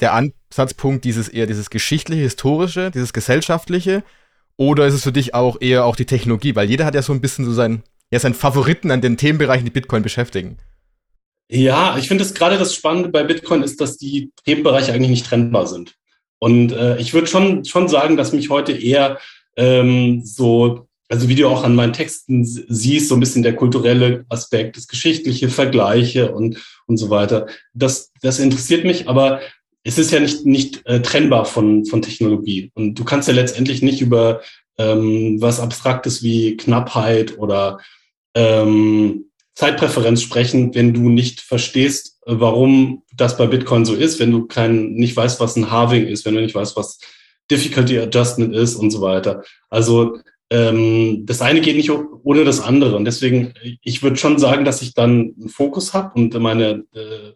[0.00, 4.02] der Ansatzpunkt dieses eher dieses geschichtliche, historische, dieses gesellschaftliche,
[4.60, 6.54] oder ist es für dich auch eher auch die Technologie?
[6.54, 9.64] Weil jeder hat ja so ein bisschen so seinen, ja, seinen Favoriten an den Themenbereichen,
[9.64, 10.58] die Bitcoin beschäftigen.
[11.52, 15.26] Ja, ich finde es gerade das Spannende bei Bitcoin ist, dass die Themenbereiche eigentlich nicht
[15.26, 15.96] trennbar sind.
[16.38, 19.18] Und äh, ich würde schon, schon sagen, dass mich heute eher
[19.56, 24.24] ähm, so, also wie du auch an meinen Texten siehst, so ein bisschen der kulturelle
[24.28, 27.46] Aspekt, das geschichtliche, Vergleiche und, und so weiter.
[27.74, 29.40] Das, das interessiert mich, aber
[29.82, 32.70] es ist ja nicht, nicht äh, trennbar von, von Technologie.
[32.74, 34.40] Und du kannst ja letztendlich nicht über
[34.78, 37.80] ähm, was Abstraktes wie Knappheit oder
[38.36, 44.30] ähm, Zeitpräferenz sprechen, wenn du nicht verstehst, äh, warum das bei Bitcoin so ist, wenn
[44.30, 46.98] du kein, nicht weißt, was ein Halving ist, wenn du nicht weißt, was
[47.50, 49.42] Difficulty Adjustment ist und so weiter.
[49.68, 50.18] Also
[50.50, 52.96] ähm, das eine geht nicht ohne das andere.
[52.96, 57.32] Und deswegen, ich würde schon sagen, dass ich dann einen Fokus habe und meine äh,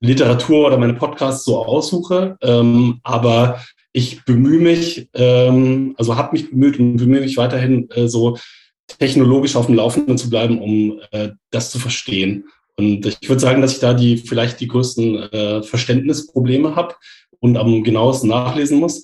[0.00, 2.36] Literatur oder meine Podcasts so aussuche.
[2.42, 3.60] Ähm, aber
[3.92, 8.38] ich bemühe mich, ähm, also habe mich bemüht und bemühe mich weiterhin äh, so
[8.86, 12.44] technologisch auf dem Laufenden zu bleiben, um äh, das zu verstehen.
[12.76, 16.94] Und ich würde sagen, dass ich da die vielleicht die größten äh, Verständnisprobleme habe
[17.40, 19.02] und am genauesten nachlesen muss.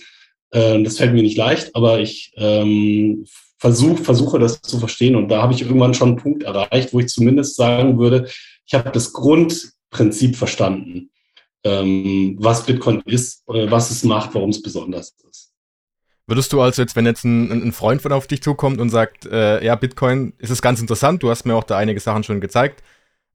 [0.51, 3.27] Äh, das fällt mir nicht leicht, aber ich ähm,
[3.59, 5.17] versuch, versuche das zu verstehen.
[5.17, 8.29] Und da habe ich irgendwann schon einen Punkt erreicht, wo ich zumindest sagen würde,
[8.67, 11.11] ich habe das Grundprinzip verstanden,
[11.65, 15.48] ähm, was Bitcoin ist, was es macht, warum es besonders ist.
[16.29, 19.25] Würdest du also jetzt, wenn jetzt ein, ein Freund von auf dich zukommt und sagt,
[19.25, 22.43] äh, ja, Bitcoin ist es ganz interessant, du hast mir auch da einige Sachen schon
[22.43, 22.83] gezeigt,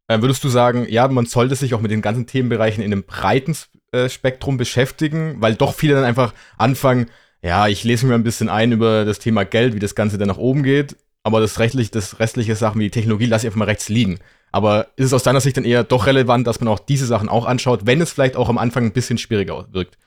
[0.07, 3.03] äh, würdest du sagen, ja, man sollte sich auch mit den ganzen Themenbereichen in einem
[3.03, 3.57] breiten
[3.91, 7.07] äh, Spektrum beschäftigen, weil doch viele dann einfach anfangen,
[7.41, 10.27] ja, ich lese mir ein bisschen ein über das Thema Geld, wie das Ganze dann
[10.27, 13.57] nach oben geht, aber das, rechtlich, das restliche Sachen wie die Technologie lasse ich einfach
[13.57, 14.19] mal rechts liegen.
[14.51, 17.27] Aber ist es aus deiner Sicht dann eher doch relevant, dass man auch diese Sachen
[17.27, 19.97] auch anschaut, wenn es vielleicht auch am Anfang ein bisschen schwieriger wirkt?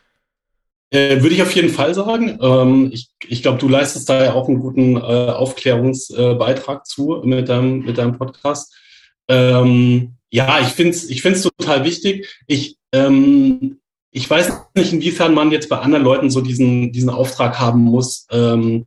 [0.91, 2.39] Äh, würde ich auf jeden Fall sagen.
[2.41, 7.23] Ähm, ich ich glaube, du leistest da ja auch einen guten äh, Aufklärungsbeitrag äh, zu
[7.25, 8.75] mit deinem, mit deinem Podcast.
[9.29, 12.29] Ähm, ja, ich finde es ich find's total wichtig.
[12.47, 13.81] Ich, ähm,
[14.13, 18.27] ich weiß nicht, inwiefern man jetzt bei anderen Leuten so diesen, diesen Auftrag haben muss,
[18.31, 18.83] äh,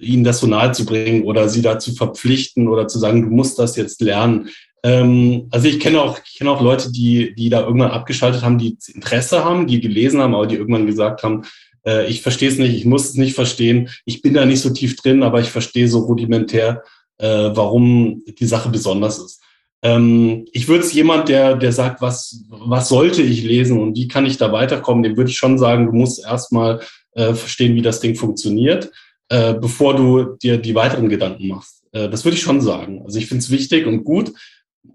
[0.00, 3.58] ihnen das so nahe zu bringen oder sie dazu verpflichten oder zu sagen, du musst
[3.58, 4.48] das jetzt lernen.
[4.82, 8.58] Ähm, also ich kenne auch, ich kenne auch Leute, die, die da irgendwann abgeschaltet haben,
[8.58, 11.42] die Interesse haben, die gelesen haben, aber die irgendwann gesagt haben,
[11.86, 14.70] äh, ich verstehe es nicht, ich muss es nicht verstehen, ich bin da nicht so
[14.70, 16.82] tief drin, aber ich verstehe so rudimentär,
[17.18, 19.42] äh, warum die Sache besonders ist.
[19.82, 24.08] Ähm, ich würde es jemand, der, der sagt, was, was sollte ich lesen und wie
[24.08, 26.80] kann ich da weiterkommen, dem würde ich schon sagen, du musst erstmal
[27.12, 28.90] äh, verstehen, wie das Ding funktioniert
[29.30, 31.84] äh, bevor du dir die weiteren Gedanken machst.
[31.92, 33.02] Äh, das würde ich schon sagen.
[33.04, 34.32] Also ich finde es wichtig und gut,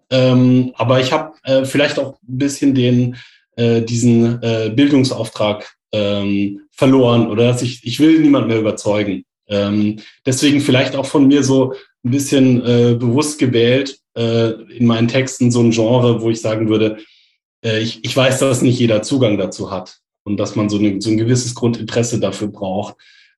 [0.10, 3.16] ähm, aber ich habe äh, vielleicht auch ein bisschen den
[3.56, 9.26] äh, diesen äh, Bildungsauftrag ähm, verloren oder dass ich ich will niemand mehr überzeugen.
[9.48, 15.08] Ähm, deswegen vielleicht auch von mir so ein bisschen äh, bewusst gewählt äh, in meinen
[15.08, 16.98] Texten so ein Genre, wo ich sagen würde,
[17.64, 21.02] äh, ich, ich weiß, dass nicht jeder Zugang dazu hat und dass man so, eine,
[21.02, 22.96] so ein gewisses Grundinteresse dafür braucht.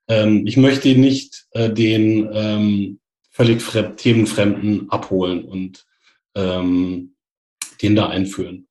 [0.08, 3.00] Ähm, ich möchte nicht äh, den ähm,
[3.32, 3.62] völlig
[3.98, 5.86] themenfremden abholen und
[6.38, 7.16] ähm,
[7.82, 8.68] den da einführen.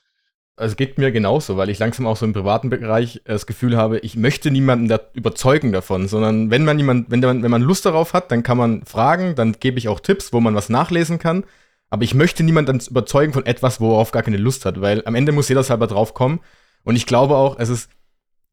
[0.59, 3.77] Also es geht mir genauso, weil ich langsam auch so im privaten Bereich das Gefühl
[3.77, 7.61] habe, ich möchte niemanden da überzeugen davon, sondern wenn man jemand, wenn, man, wenn man
[7.61, 10.71] Lust darauf hat, dann kann man fragen, dann gebe ich auch Tipps, wo man was
[10.71, 11.45] nachlesen kann.
[11.91, 15.33] Aber ich möchte niemanden überzeugen von etwas, worauf gar keine Lust hat, weil am Ende
[15.33, 16.41] muss jeder selber drauf kommen.
[16.85, 17.91] Und ich glaube auch, es ist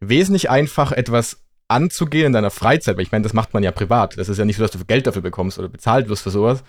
[0.02, 4.17] wesentlich einfacher, etwas anzugehen in deiner Freizeit, weil ich meine, das macht man ja privat.
[4.17, 6.63] Das ist ja nicht so, dass du Geld dafür bekommst oder bezahlt wirst für sowas,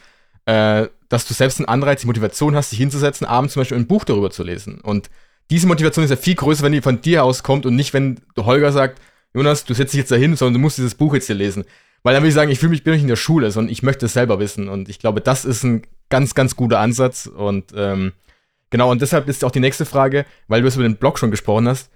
[0.46, 3.86] äh, dass du selbst einen Anreiz, die Motivation hast, dich hinzusetzen, abends zum Beispiel ein
[3.86, 4.80] Buch darüber zu lesen.
[4.80, 5.10] Und
[5.50, 8.72] diese Motivation ist ja viel größer, wenn die von dir auskommt und nicht, wenn Holger
[8.72, 9.00] sagt,
[9.32, 11.64] Jonas, du setzt dich jetzt dahin, sondern du musst dieses Buch jetzt hier lesen.
[12.02, 13.82] Weil dann will ich sagen, ich fühle mich, bin nicht in der Schule, sondern ich
[13.82, 14.68] möchte es selber wissen.
[14.68, 17.26] Und ich glaube, das ist ein ganz, ganz guter Ansatz.
[17.26, 18.12] Und ähm,
[18.70, 21.30] genau, und deshalb ist auch die nächste Frage, weil du es über den Blog schon
[21.30, 21.90] gesprochen hast,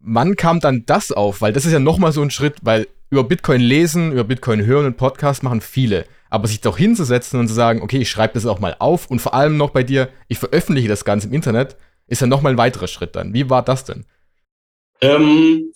[0.00, 1.40] wann kam dann das auf?
[1.40, 4.86] Weil das ist ja nochmal so ein Schritt, weil über Bitcoin lesen, über Bitcoin hören
[4.86, 6.06] und Podcast machen viele.
[6.30, 9.20] Aber sich doch hinzusetzen und zu sagen, okay, ich schreibe das auch mal auf und
[9.20, 12.58] vor allem noch bei dir, ich veröffentliche das Ganze im Internet, ist ja nochmal ein
[12.58, 13.34] weiterer Schritt dann.
[13.34, 14.06] Wie war das denn?
[15.00, 15.72] Ähm,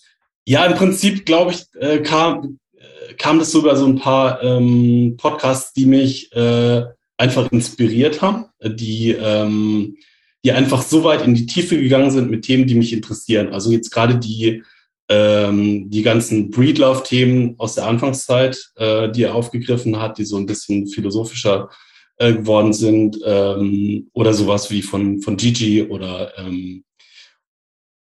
[0.47, 5.17] ja, im Prinzip, glaube ich, äh, kam, äh, kam das sogar so ein paar ähm,
[5.17, 6.85] Podcasts, die mich äh,
[7.17, 9.97] einfach inspiriert haben, die ähm,
[10.45, 13.53] die einfach so weit in die Tiefe gegangen sind mit Themen, die mich interessieren.
[13.53, 14.63] Also jetzt gerade die,
[15.09, 20.47] ähm, die ganzen Breedlove-Themen aus der Anfangszeit, äh, die er aufgegriffen hat, die so ein
[20.47, 21.69] bisschen philosophischer
[22.17, 26.85] äh, geworden sind, ähm, oder sowas wie von, von Gigi oder ähm,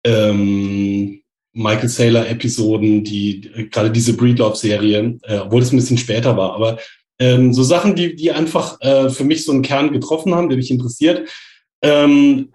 [0.04, 1.22] ähm,
[1.54, 6.80] Michael Saylor-Episoden, die äh, gerade diese Breedlove-Serie, äh, obwohl es ein bisschen später war, aber
[7.20, 10.58] ähm, so Sachen, die, die einfach äh, für mich so einen Kern getroffen haben, der
[10.58, 11.28] mich interessiert.
[11.82, 12.54] Ähm,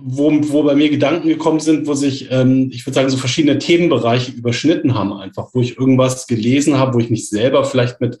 [0.00, 3.58] wo, wo bei mir Gedanken gekommen sind, wo sich, ähm, ich würde sagen, so verschiedene
[3.58, 8.18] Themenbereiche überschnitten haben, einfach, wo ich irgendwas gelesen habe, wo ich mich selber vielleicht mit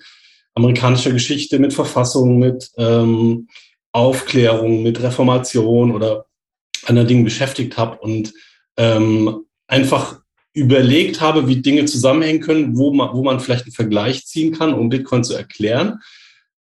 [0.54, 3.48] amerikanischer Geschichte, mit Verfassung, mit ähm,
[3.92, 6.26] Aufklärung, mit Reformation oder
[6.86, 8.32] anderen Dingen beschäftigt habe und
[8.76, 10.20] ähm, einfach
[10.52, 14.74] überlegt habe, wie Dinge zusammenhängen können, wo man, wo man vielleicht einen Vergleich ziehen kann,
[14.74, 16.00] um Bitcoin zu erklären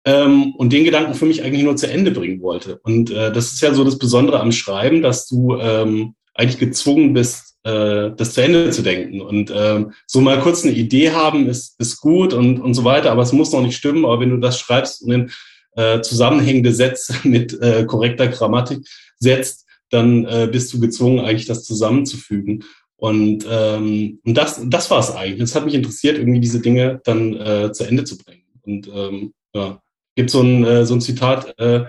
[0.05, 2.79] ähm, und den Gedanken für mich eigentlich nur zu Ende bringen wollte.
[2.83, 7.13] Und äh, das ist ja so das Besondere am Schreiben, dass du ähm, eigentlich gezwungen
[7.13, 9.19] bist, äh, das zu Ende zu denken.
[9.21, 13.11] Und ähm, so mal kurz eine Idee haben ist, ist gut und, und so weiter,
[13.11, 14.05] aber es muss noch nicht stimmen.
[14.05, 15.31] Aber wenn du das schreibst und in
[15.75, 18.87] äh, zusammenhängende Sätze mit äh, korrekter Grammatik
[19.17, 22.63] setzt, dann äh, bist du gezwungen, eigentlich das zusammenzufügen.
[22.97, 25.41] Und, ähm, und das, das war es eigentlich.
[25.41, 28.43] Es hat mich interessiert, irgendwie diese Dinge dann äh, zu Ende zu bringen.
[28.61, 29.81] Und ähm, ja
[30.15, 31.86] gibt so ein, äh, so ein Zitat, äh,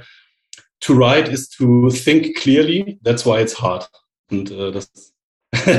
[0.80, 3.88] to write is to think clearly, that's why it's hard.
[4.30, 5.14] Und äh, das,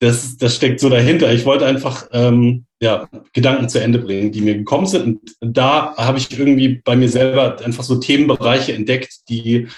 [0.00, 1.32] das, das steckt so dahinter.
[1.32, 5.36] Ich wollte einfach ähm, ja, Gedanken zu Ende bringen, die mir gekommen sind.
[5.40, 9.68] Und da habe ich irgendwie bei mir selber einfach so Themenbereiche entdeckt, die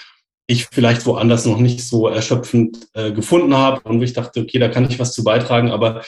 [0.47, 4.59] ich vielleicht woanders noch nicht so erschöpfend äh, gefunden habe und wo ich dachte, okay,
[4.59, 6.03] da kann ich was zu beitragen, aber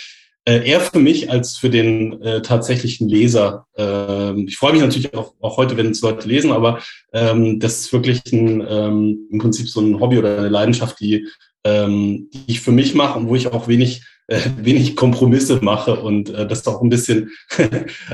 [0.45, 3.65] äh, eher für mich als für den äh, tatsächlichen Leser.
[3.77, 6.79] Ähm, ich freue mich natürlich auch, auch heute, wenn es Leute lesen, aber
[7.13, 11.27] ähm, das ist wirklich ein, ähm, im Prinzip so ein Hobby oder eine Leidenschaft, die,
[11.63, 15.99] ähm, die ich für mich mache und wo ich auch wenig äh, wenig Kompromisse mache
[15.99, 17.31] und äh, das auch ein bisschen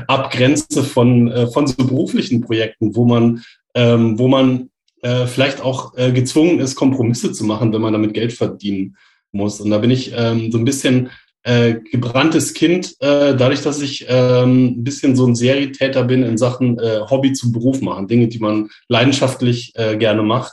[0.08, 3.42] abgrenze von, äh, von so beruflichen Projekten, wo man,
[3.74, 4.68] ähm, wo man
[5.02, 8.96] äh, vielleicht auch äh, gezwungen ist, Kompromisse zu machen, wenn man damit Geld verdienen
[9.32, 9.60] muss.
[9.60, 11.10] Und da bin ich ähm, so ein bisschen
[11.44, 16.38] äh, gebranntes Kind, äh, dadurch, dass ich ähm, ein bisschen so ein Seritäter bin in
[16.38, 20.52] Sachen äh, Hobby zum Beruf machen, Dinge, die man leidenschaftlich äh, gerne macht,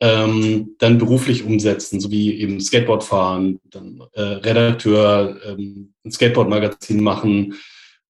[0.00, 7.02] ähm, dann beruflich umsetzen, so wie eben Skateboard fahren, dann äh, Redakteur, ähm, ein Skateboard-Magazin
[7.02, 7.54] machen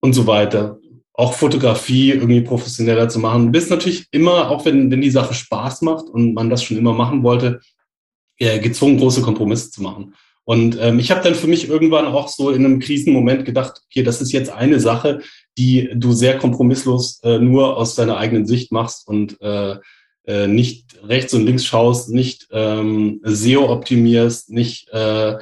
[0.01, 0.79] und so weiter.
[1.13, 3.47] Auch Fotografie irgendwie professioneller zu machen.
[3.47, 6.79] Du bist natürlich immer, auch wenn, wenn die Sache Spaß macht und man das schon
[6.79, 7.61] immer machen wollte,
[8.39, 10.15] äh, gezwungen, große Kompromisse zu machen.
[10.45, 14.03] Und ähm, ich habe dann für mich irgendwann auch so in einem Krisenmoment gedacht, okay,
[14.03, 15.21] das ist jetzt eine Sache,
[15.57, 19.77] die du sehr kompromisslos äh, nur aus deiner eigenen Sicht machst und äh,
[20.25, 25.37] äh, nicht rechts und links schaust, nicht ähm, SEO optimierst, nicht äh,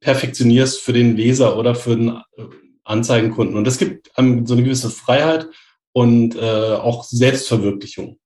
[0.00, 2.42] perfektionierst für den Leser oder für den äh,
[2.84, 3.56] Anzeigenkunden.
[3.56, 5.48] Und das gibt einem so eine gewisse Freiheit
[5.92, 8.18] und äh, auch Selbstverwirklichung.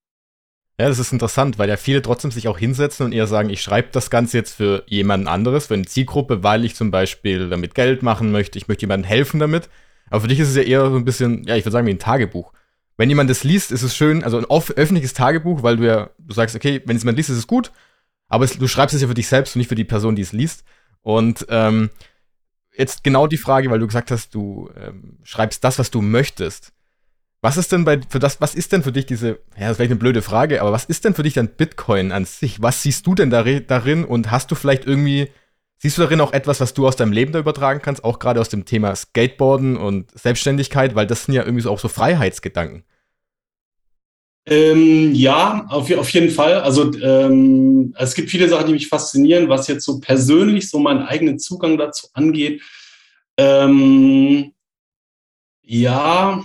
[0.81, 3.61] Ja, das ist interessant, weil ja viele trotzdem sich auch hinsetzen und eher sagen, ich
[3.61, 7.75] schreibe das Ganze jetzt für jemanden anderes, für eine Zielgruppe, weil ich zum Beispiel damit
[7.75, 9.69] Geld machen möchte, ich möchte jemandem helfen damit.
[10.09, 11.91] Aber für dich ist es ja eher so ein bisschen, ja, ich würde sagen, wie
[11.91, 12.55] ein Tagebuch.
[12.97, 16.33] Wenn jemand das liest, ist es schön, also ein öffentliches Tagebuch, weil du ja, du
[16.33, 17.73] sagst, okay, wenn es jemand liest, ist es gut,
[18.29, 20.23] aber es, du schreibst es ja für dich selbst und nicht für die Person, die
[20.23, 20.65] es liest.
[21.03, 21.91] Und ähm,
[22.75, 26.73] jetzt genau die Frage, weil du gesagt hast, du ähm, schreibst das, was du möchtest.
[27.43, 29.77] Was ist denn bei für das, was ist denn für dich diese, ja, das ist
[29.77, 32.61] vielleicht eine blöde Frage, aber was ist denn für dich dann Bitcoin an sich?
[32.61, 35.29] Was siehst du denn darin und hast du vielleicht irgendwie,
[35.79, 38.41] siehst du darin auch etwas, was du aus deinem Leben da übertragen kannst, auch gerade
[38.41, 42.85] aus dem Thema Skateboarden und Selbstständigkeit, weil das sind ja irgendwie so auch so Freiheitsgedanken.
[44.47, 46.55] Ähm, ja, auf, auf, jeden Fall.
[46.61, 51.03] Also ähm, es gibt viele Sachen, die mich faszinieren, was jetzt so persönlich so meinen
[51.03, 52.63] eigenen Zugang dazu angeht.
[53.39, 54.53] Ähm,
[55.63, 56.43] ja,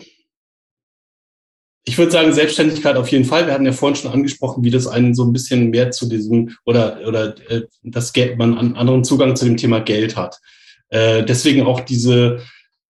[1.88, 3.46] ich würde sagen, Selbstständigkeit auf jeden Fall.
[3.46, 6.56] Wir hatten ja vorhin schon angesprochen, wie das einen so ein bisschen mehr zu diesem
[6.66, 10.40] oder, oder äh, das Geld, man einen anderen Zugang zu dem Thema Geld hat.
[10.90, 12.42] Äh, deswegen auch diese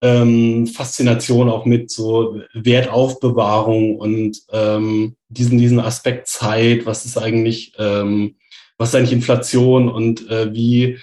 [0.02, 7.74] ähm, Faszination auch mit so Wertaufbewahrung und ähm, diesen, diesen Aspekt Zeit, was ist eigentlich,
[7.78, 8.36] ähm,
[8.78, 11.00] was ist eigentlich Inflation und äh, wie,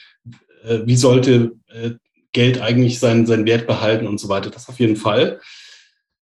[0.64, 1.90] äh, wie sollte äh,
[2.32, 4.48] Geld eigentlich seinen, seinen Wert behalten und so weiter.
[4.48, 5.40] Das auf jeden Fall.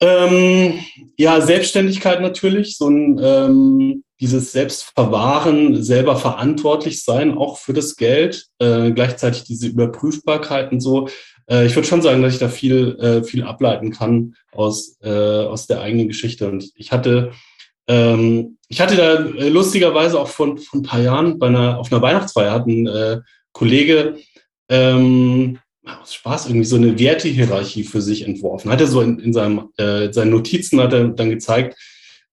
[0.04, 0.80] Ähm,
[1.16, 8.46] ja, Selbstständigkeit natürlich, so ein ähm, dieses Selbstverwahren, selber verantwortlich sein, auch für das Geld,
[8.58, 11.08] äh, gleichzeitig diese Überprüfbarkeit und so.
[11.48, 15.08] Äh, ich würde schon sagen, dass ich da viel, äh, viel ableiten kann aus, äh,
[15.08, 16.48] aus der eigenen Geschichte.
[16.48, 17.32] Und ich hatte,
[17.88, 21.90] ähm, ich hatte da äh, lustigerweise auch vor, vor ein paar Jahren bei einer, auf
[21.90, 23.20] einer Weihnachtsfeier hat ein äh,
[23.52, 24.16] Kollege
[24.68, 28.70] ähm, aus Spaß irgendwie so eine Wertehierarchie für sich entworfen.
[28.70, 31.76] Hat er so in, in seinem, äh, seinen Notizen hat er dann gezeigt,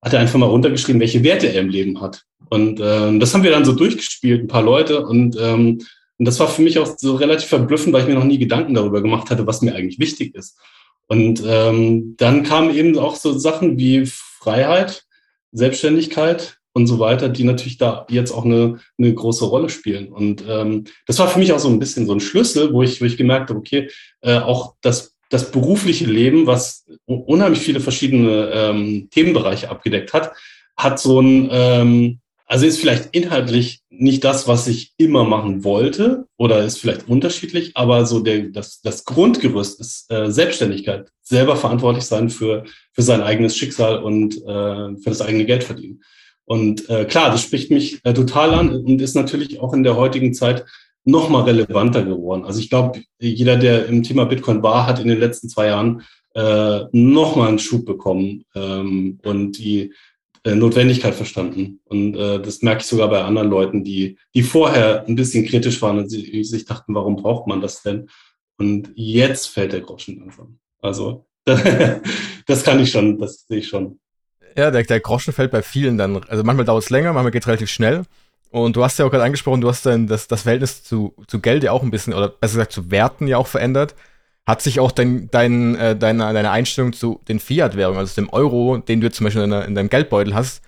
[0.02, 2.24] hat er einfach mal runtergeschrieben, welche Werte er im Leben hat.
[2.50, 5.06] Und ähm, das haben wir dann so durchgespielt, ein paar Leute.
[5.06, 5.82] Und, ähm,
[6.18, 8.74] und das war für mich auch so relativ verblüffend, weil ich mir noch nie Gedanken
[8.74, 10.58] darüber gemacht hatte, was mir eigentlich wichtig ist.
[11.08, 15.04] Und ähm, dann kamen eben auch so Sachen wie Freiheit,
[15.52, 20.10] Selbstständigkeit, und so weiter, die natürlich da jetzt auch eine, eine große Rolle spielen.
[20.10, 23.02] Und ähm, das war für mich auch so ein bisschen so ein Schlüssel, wo ich,
[23.02, 23.90] wo ich gemerkt habe, okay,
[24.22, 30.32] äh, auch das, das berufliche Leben, was unheimlich viele verschiedene ähm, Themenbereiche abgedeckt hat,
[30.78, 36.26] hat so ein, ähm, also ist vielleicht inhaltlich nicht das, was ich immer machen wollte
[36.38, 42.04] oder ist vielleicht unterschiedlich, aber so der, das, das Grundgerüst ist äh, Selbstständigkeit, selber verantwortlich
[42.04, 46.02] sein für, für sein eigenes Schicksal und äh, für das eigene Geld verdienen.
[46.52, 49.96] Und äh, klar, das spricht mich äh, total an und ist natürlich auch in der
[49.96, 50.66] heutigen Zeit
[51.06, 52.44] noch mal relevanter geworden.
[52.44, 56.02] Also ich glaube, jeder, der im Thema Bitcoin war, hat in den letzten zwei Jahren
[56.36, 59.94] äh, noch mal einen Schub bekommen ähm, und die
[60.44, 61.80] äh, Notwendigkeit verstanden.
[61.86, 65.82] Und äh, das merke ich sogar bei anderen Leuten, die, die vorher ein bisschen kritisch
[65.82, 68.10] waren und sie, sich dachten, warum braucht man das denn?
[68.58, 70.60] Und jetzt fällt der Groschen langsam.
[70.82, 74.02] Also das kann ich schon, das sehe ich schon.
[74.56, 76.24] Ja, der, der Groschen fällt bei vielen dann.
[76.28, 78.04] Also manchmal dauert es länger, manchmal geht es relativ schnell.
[78.52, 81.40] Und du hast ja auch gerade angesprochen, du hast dann das, das Verhältnis zu, zu
[81.40, 83.96] Geld ja auch ein bisschen, oder besser gesagt zu Werten ja auch verändert.
[84.46, 88.78] Hat sich auch dein, dein, äh, deine, deine Einstellung zu den Fiat-Währungen, also dem Euro,
[88.78, 90.62] den du jetzt zum Beispiel in, in, deinem Geldbeutel hast,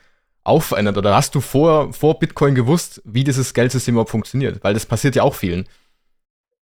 [0.46, 0.98] auch verändert?
[0.98, 4.64] Oder hast du vor, vor Bitcoin gewusst, wie dieses Geldsystem überhaupt funktioniert?
[4.64, 5.68] Weil das passiert ja auch vielen.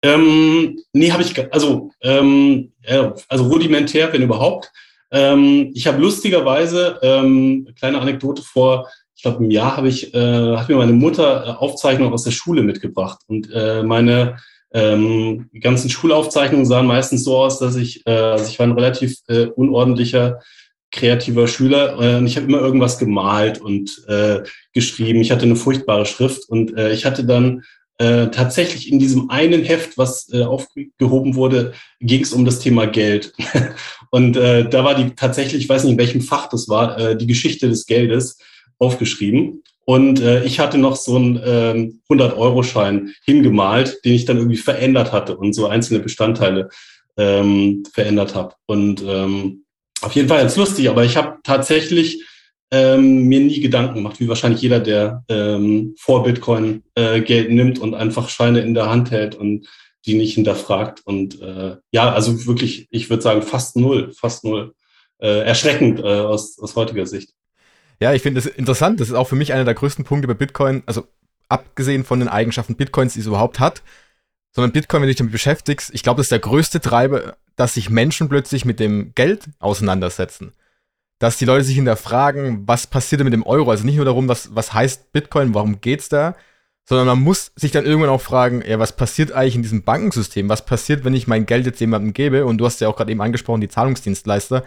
[0.02, 2.72] Ähm, nee, habe ich, also, ähm,
[3.28, 4.70] also rudimentär, wenn überhaupt.
[5.10, 10.56] Ähm, ich habe lustigerweise, ähm, kleine Anekdote vor, ich glaube, im Jahr habe ich, äh,
[10.56, 13.18] hat mir meine Mutter äh, Aufzeichnungen aus der Schule mitgebracht.
[13.26, 14.36] Und äh, meine,
[14.70, 19.16] Ähm, ganzen Schulaufzeichnungen sahen meistens so aus, dass ich, äh, also ich war ein relativ
[19.28, 20.40] äh, unordentlicher,
[20.90, 24.42] kreativer Schüler äh, und ich habe immer irgendwas gemalt und äh,
[24.74, 25.22] geschrieben.
[25.22, 27.62] Ich hatte eine furchtbare Schrift und äh, ich hatte dann
[27.96, 32.86] äh, tatsächlich in diesem einen Heft, was äh, aufgehoben wurde, ging es um das Thema
[32.86, 33.32] Geld.
[34.10, 37.16] und äh, da war die tatsächlich, ich weiß nicht, in welchem Fach das war, äh,
[37.16, 38.38] die Geschichte des Geldes
[38.78, 39.62] aufgeschrieben.
[39.84, 45.12] Und äh, ich hatte noch so einen ähm, 100-Euro-Schein hingemalt, den ich dann irgendwie verändert
[45.12, 46.68] hatte und so einzelne Bestandteile
[47.16, 48.54] ähm, verändert habe.
[48.66, 49.64] Und ähm,
[50.02, 52.22] auf jeden Fall jetzt lustig, aber ich habe tatsächlich
[52.70, 57.78] ähm, mir nie Gedanken gemacht, wie wahrscheinlich jeder, der ähm, vor Bitcoin äh, Geld nimmt
[57.78, 59.66] und einfach Scheine in der Hand hält und
[60.06, 61.02] die nicht hinterfragt.
[61.04, 64.74] Und äh, ja, also wirklich, ich würde sagen, fast null, fast null.
[65.20, 67.34] Äh, erschreckend äh, aus, aus heutiger Sicht.
[68.00, 69.00] Ja, ich finde das interessant.
[69.00, 70.84] Das ist auch für mich einer der größten Punkte bei Bitcoin.
[70.86, 71.08] Also
[71.48, 73.82] abgesehen von den Eigenschaften Bitcoins, die es überhaupt hat,
[74.52, 77.74] sondern Bitcoin, wenn du dich damit beschäftigst, ich glaube, das ist der größte Treiber, dass
[77.74, 80.52] sich Menschen plötzlich mit dem Geld auseinandersetzen
[81.18, 83.70] dass die Leute sich hinterfragen, was passiert denn mit dem Euro?
[83.70, 86.36] Also nicht nur darum, was, was heißt Bitcoin, warum geht's da,
[86.88, 90.48] sondern man muss sich dann irgendwann auch fragen, ja, was passiert eigentlich in diesem Bankensystem?
[90.48, 92.46] Was passiert, wenn ich mein Geld jetzt jemandem gebe?
[92.46, 94.64] Und du hast ja auch gerade eben angesprochen, die Zahlungsdienstleister.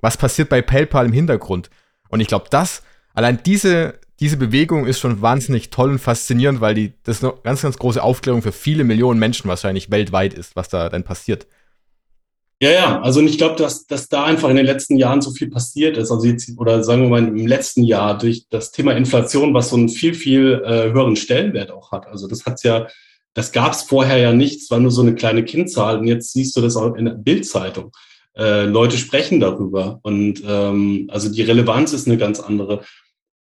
[0.00, 1.68] Was passiert bei PayPal im Hintergrund?
[2.08, 6.74] Und ich glaube, das, allein diese, diese Bewegung ist schon wahnsinnig toll und faszinierend, weil
[6.74, 10.70] die, das eine ganz, ganz große Aufklärung für viele Millionen Menschen wahrscheinlich weltweit ist, was
[10.70, 11.46] da dann passiert.
[12.60, 15.48] Ja, ja, also ich glaube, dass, dass da einfach in den letzten Jahren so viel
[15.48, 16.10] passiert ist.
[16.10, 19.76] Also jetzt, oder sagen wir mal im letzten Jahr durch das Thema Inflation, was so
[19.76, 22.08] einen viel, viel äh, höheren Stellenwert auch hat.
[22.08, 22.88] Also das hat's ja,
[23.34, 26.32] das gab es vorher ja nicht, es war nur so eine kleine Kindzahl und jetzt
[26.32, 27.92] siehst du das auch in der Bildzeitung.
[28.36, 32.82] Äh, Leute sprechen darüber und ähm, also die Relevanz ist eine ganz andere.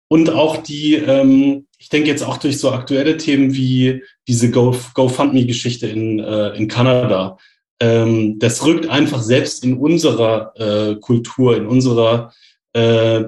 [0.09, 4.75] Und auch die, ähm, ich denke jetzt auch durch so aktuelle Themen wie diese Go
[4.93, 7.37] GoFundMe-Geschichte in, äh, in Kanada
[7.79, 12.33] ähm, das rückt einfach selbst in unserer äh, Kultur, in unserer
[12.73, 13.25] äh,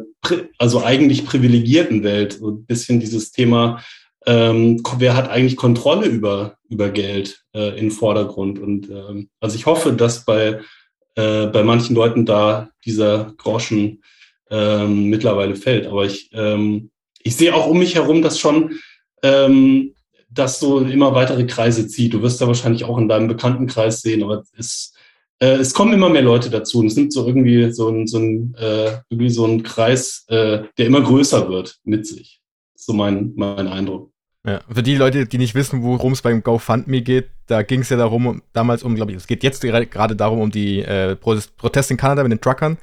[0.57, 3.83] also eigentlich privilegierten Welt so ein bisschen dieses Thema,
[4.25, 8.59] ähm, wer hat eigentlich Kontrolle über, über Geld äh, in Vordergrund.
[8.59, 10.59] Und ähm, also ich hoffe, dass bei,
[11.15, 14.03] äh, bei manchen Leuten da dieser Groschen
[14.51, 15.87] ähm, mittlerweile fällt.
[15.87, 16.91] Aber ich, ähm,
[17.23, 18.79] ich sehe auch um mich herum, dass schon
[19.23, 19.93] ähm,
[20.39, 22.13] das so immer weitere Kreise zieht.
[22.13, 24.93] Du wirst da wahrscheinlich auch in deinem Bekanntenkreis sehen, aber es,
[25.39, 28.17] äh, es kommen immer mehr Leute dazu und es nimmt so irgendwie so ein, so
[28.17, 32.41] ein, äh, irgendwie so ein Kreis, äh, der immer größer wird mit sich.
[32.75, 34.11] So mein, mein Eindruck.
[34.45, 37.89] Ja, für die Leute, die nicht wissen, worum es beim GoFundMe geht, da ging es
[37.89, 41.93] ja darum, damals um, glaube ich, es geht jetzt gerade darum, um die äh, Proteste
[41.93, 42.77] in Kanada mit den Truckern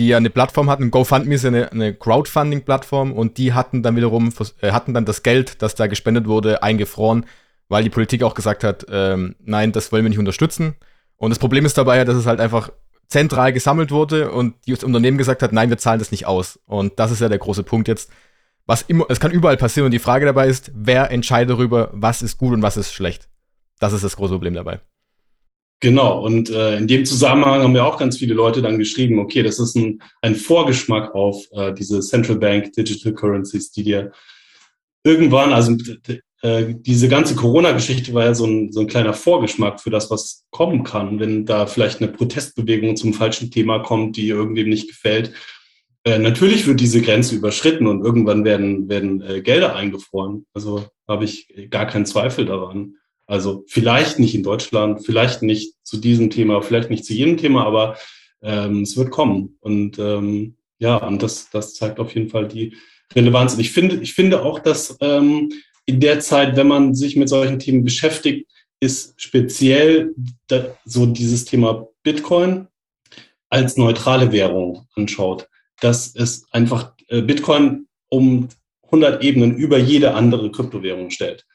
[0.00, 0.90] die ja eine Plattform hatten.
[0.90, 4.32] GoFundMe ist ja eine, eine Crowdfunding-Plattform und die hatten dann wiederum,
[4.62, 7.26] äh, hatten dann das Geld, das da gespendet wurde, eingefroren,
[7.68, 10.74] weil die Politik auch gesagt hat, ähm, nein, das wollen wir nicht unterstützen.
[11.16, 12.72] Und das Problem ist dabei ja, dass es halt einfach
[13.08, 16.58] zentral gesammelt wurde und das Unternehmen gesagt hat, nein, wir zahlen das nicht aus.
[16.64, 18.10] Und das ist ja der große Punkt jetzt.
[18.64, 22.22] Was immer, es kann überall passieren und die Frage dabei ist, wer entscheidet darüber, was
[22.22, 23.28] ist gut und was ist schlecht.
[23.78, 24.80] Das ist das große Problem dabei.
[25.80, 29.42] Genau, und äh, in dem Zusammenhang haben ja auch ganz viele Leute dann geschrieben, okay,
[29.42, 34.12] das ist ein, ein Vorgeschmack auf äh, diese Central Bank Digital Currencies, die dir
[35.02, 35.74] irgendwann, also
[36.42, 40.44] äh, diese ganze Corona-Geschichte war ja so ein, so ein kleiner Vorgeschmack für das, was
[40.50, 45.32] kommen kann, wenn da vielleicht eine Protestbewegung zum falschen Thema kommt, die irgendwem nicht gefällt.
[46.04, 50.46] Äh, natürlich wird diese Grenze überschritten und irgendwann werden, werden äh, Gelder eingefroren.
[50.54, 52.96] Also habe ich gar keinen Zweifel daran.
[53.30, 57.64] Also vielleicht nicht in Deutschland, vielleicht nicht zu diesem Thema, vielleicht nicht zu jedem Thema,
[57.64, 57.96] aber
[58.42, 59.56] ähm, es wird kommen.
[59.60, 62.76] Und ähm, ja, und das, das zeigt auf jeden Fall die
[63.14, 63.54] Relevanz.
[63.54, 65.52] Und ich finde, ich finde auch, dass ähm,
[65.86, 70.12] in der Zeit, wenn man sich mit solchen Themen beschäftigt, ist speziell
[70.84, 72.66] so dieses Thema Bitcoin
[73.48, 75.48] als neutrale Währung anschaut,
[75.80, 78.48] dass es einfach äh, Bitcoin um
[78.86, 81.46] 100 Ebenen über jede andere Kryptowährung stellt.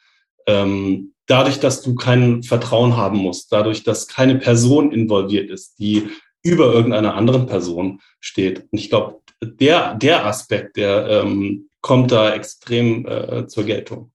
[0.48, 6.10] Ähm, dadurch, dass du kein Vertrauen haben musst, dadurch, dass keine Person involviert ist, die
[6.44, 8.68] über irgendeiner anderen Person steht.
[8.72, 14.12] Und ich glaube, der, der Aspekt, der ähm, kommt da extrem äh, zur Geltung.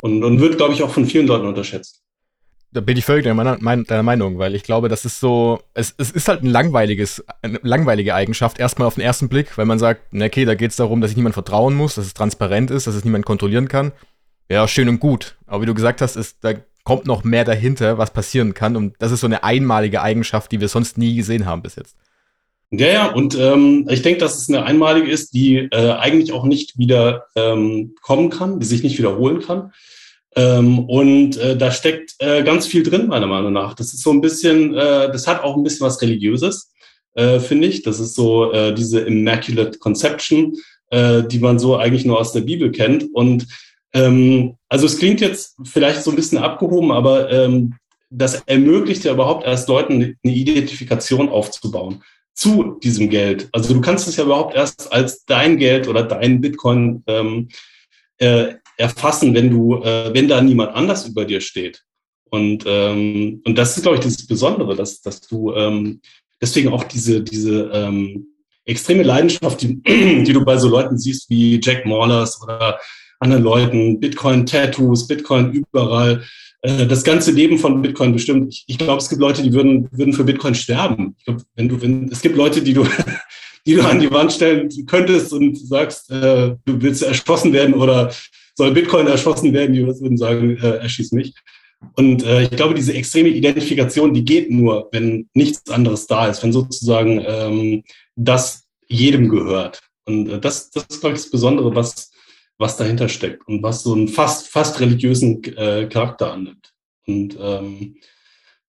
[0.00, 2.02] Und, und wird, glaube ich, auch von vielen Leuten unterschätzt.
[2.70, 6.10] Da bin ich völlig deiner, deiner Meinung, weil ich glaube, das ist so, es, es
[6.10, 10.02] ist halt ein langweiliges, eine langweilige Eigenschaft, erstmal auf den ersten Blick, weil man sagt,
[10.14, 12.94] okay, da geht es darum, dass ich niemand vertrauen muss, dass es transparent ist, dass
[12.94, 13.92] es niemand kontrollieren kann.
[14.50, 15.36] Ja, schön und gut.
[15.46, 18.76] Aber wie du gesagt hast, ist, da kommt noch mehr dahinter, was passieren kann.
[18.76, 21.96] Und das ist so eine einmalige Eigenschaft, die wir sonst nie gesehen haben bis jetzt.
[22.70, 26.44] Ja, ja, und ähm, ich denke, dass es eine einmalige ist, die äh, eigentlich auch
[26.44, 29.72] nicht wieder ähm, kommen kann, die sich nicht wiederholen kann.
[30.36, 33.74] Ähm, und äh, da steckt äh, ganz viel drin, meiner Meinung nach.
[33.74, 36.70] Das ist so ein bisschen, äh, das hat auch ein bisschen was Religiöses,
[37.14, 37.82] äh, finde ich.
[37.82, 40.56] Das ist so äh, diese Immaculate Conception,
[40.90, 43.04] die man so eigentlich nur aus der Bibel kennt.
[43.12, 43.46] Und
[43.92, 47.74] ähm, also es klingt jetzt vielleicht so ein bisschen abgehoben, aber ähm,
[48.10, 52.02] das ermöglicht ja überhaupt erst Leuten eine Identifikation aufzubauen
[52.34, 53.48] zu diesem Geld.
[53.52, 57.48] Also du kannst es ja überhaupt erst als dein Geld oder dein Bitcoin ähm,
[58.18, 61.82] äh, erfassen, wenn du, äh, wenn da niemand anders über dir steht.
[62.30, 66.00] Und, ähm, und das ist, glaube ich, das Besondere, dass, dass du ähm,
[66.40, 68.28] deswegen auch diese, diese ähm,
[68.64, 69.82] extreme Leidenschaft, die,
[70.24, 72.78] die du bei so Leuten siehst wie Jack Maulers oder
[73.20, 76.22] anderen Leuten, Bitcoin-Tattoos, Bitcoin überall,
[76.62, 78.52] äh, das ganze Leben von Bitcoin bestimmt.
[78.52, 81.14] Ich, ich glaube, es gibt Leute, die würden, würden für Bitcoin sterben.
[81.18, 82.86] Ich glaube, wenn du, wenn, es gibt Leute, die du,
[83.66, 88.12] die du an die Wand stellen könntest und sagst, äh, du willst erschossen werden oder
[88.56, 91.34] soll Bitcoin erschossen werden, die würden sagen, äh, erschieß mich.
[91.94, 96.42] Und äh, ich glaube, diese extreme Identifikation, die geht nur, wenn nichts anderes da ist,
[96.42, 97.84] wenn sozusagen ähm,
[98.16, 99.80] das jedem gehört.
[100.06, 102.10] Und äh, das, das ist, glaube ich, das Besondere, was,
[102.58, 106.72] was dahinter steckt und was so einen fast, fast religiösen äh, Charakter annimmt.
[107.06, 107.96] Und ähm,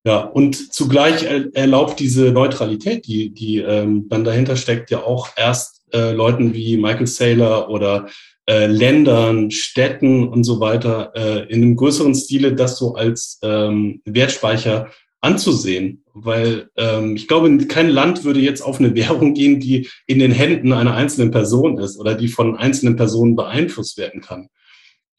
[0.04, 5.82] ja, und zugleich erlaubt diese Neutralität, die, die ähm, dann dahinter steckt, ja auch erst
[5.92, 8.08] äh, Leuten wie Michael Saylor oder
[8.48, 14.00] äh, Ländern, Städten und so weiter äh, in einem größeren Stile das so als ähm,
[14.06, 14.88] Wertspeicher
[15.20, 16.04] anzusehen.
[16.12, 20.32] Weil ähm, ich glaube, kein Land würde jetzt auf eine Währung gehen, die in den
[20.32, 24.48] Händen einer einzelnen Person ist oder die von einzelnen Personen beeinflusst werden kann.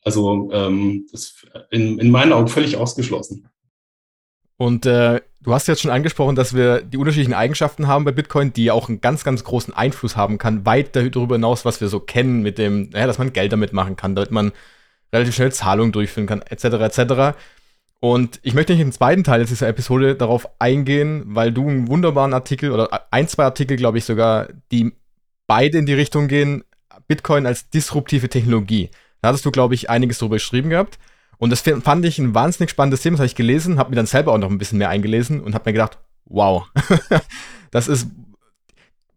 [0.03, 3.47] Also ähm, ist in, in meinen Augen völlig ausgeschlossen.
[4.57, 8.53] Und äh, du hast jetzt schon angesprochen, dass wir die unterschiedlichen Eigenschaften haben bei Bitcoin,
[8.53, 11.99] die auch einen ganz, ganz großen Einfluss haben kann, weit darüber hinaus, was wir so
[11.99, 14.51] kennen mit dem, ja, dass man Geld damit machen kann, damit man
[15.11, 17.37] relativ schnell Zahlungen durchführen kann, etc., etc.
[18.03, 21.87] Und ich möchte nicht in den zweiten Teil dieser Episode darauf eingehen, weil du einen
[21.87, 24.91] wunderbaren Artikel oder ein, zwei Artikel, glaube ich sogar, die
[25.45, 26.63] beide in die Richtung gehen,
[27.07, 28.89] Bitcoin als disruptive Technologie.
[29.21, 30.97] Da hattest du, glaube ich, einiges darüber geschrieben gehabt.
[31.37, 34.07] Und das fand ich ein wahnsinnig spannendes Thema, das habe ich gelesen, habe mir dann
[34.07, 36.67] selber auch noch ein bisschen mehr eingelesen und habe mir gedacht, wow,
[37.71, 38.07] das ist,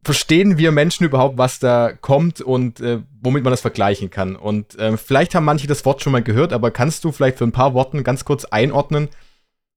[0.04, 4.36] verstehen wir Menschen überhaupt, was da kommt und äh, womit man das vergleichen kann?
[4.36, 7.44] Und äh, vielleicht haben manche das Wort schon mal gehört, aber kannst du vielleicht für
[7.44, 9.08] ein paar Worten ganz kurz einordnen,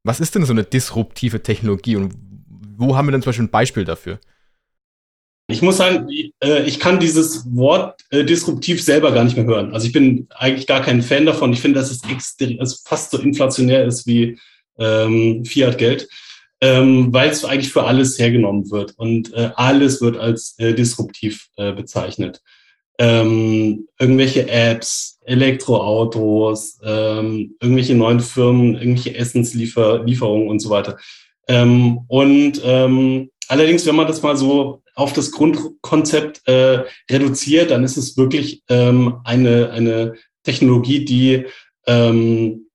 [0.04, 2.14] was ist denn so eine disruptive Technologie und
[2.78, 4.20] wo haben wir denn zum Beispiel ein Beispiel dafür?
[5.50, 6.10] Ich muss sagen,
[6.44, 9.74] äh, ich kann dieses Wort äh, disruptiv selber gar nicht mehr hören.
[9.74, 11.54] Also ich bin eigentlich gar kein Fan davon.
[11.54, 14.38] Ich finde, dass es fast so inflationär ist wie
[14.78, 16.10] ähm, Fiat-Geld,
[16.62, 21.48] ähm, weil es eigentlich für alles hergenommen wird und äh, alles wird als äh, disruptiv
[21.56, 22.42] äh, bezeichnet.
[23.00, 30.98] Ähm, irgendwelche Apps, Elektroautos, ähm, irgendwelche neuen Firmen, irgendwelche Essenslieferungen und so weiter.
[31.48, 37.84] Ähm, und ähm, allerdings, wenn man das mal so auf das Grundkonzept äh, reduziert, dann
[37.84, 41.46] ist es wirklich ähm, eine, eine Technologie, die
[41.86, 42.68] ähm,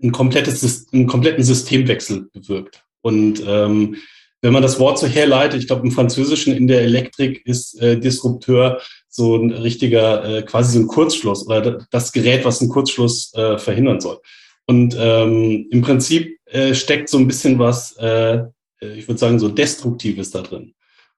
[0.00, 2.85] ein komplettes, einen kompletten Systemwechsel bewirkt.
[3.06, 3.98] Und ähm,
[4.42, 7.96] wenn man das Wort so herleitet, ich glaube im Französischen in der Elektrik ist äh,
[8.00, 13.32] Disrupteur so ein richtiger, äh, quasi so ein Kurzschluss oder das Gerät, was einen Kurzschluss
[13.34, 14.18] äh, verhindern soll.
[14.66, 18.42] Und ähm, im Prinzip äh, steckt so ein bisschen was, äh,
[18.80, 20.74] ich würde sagen, so Destruktives da drin.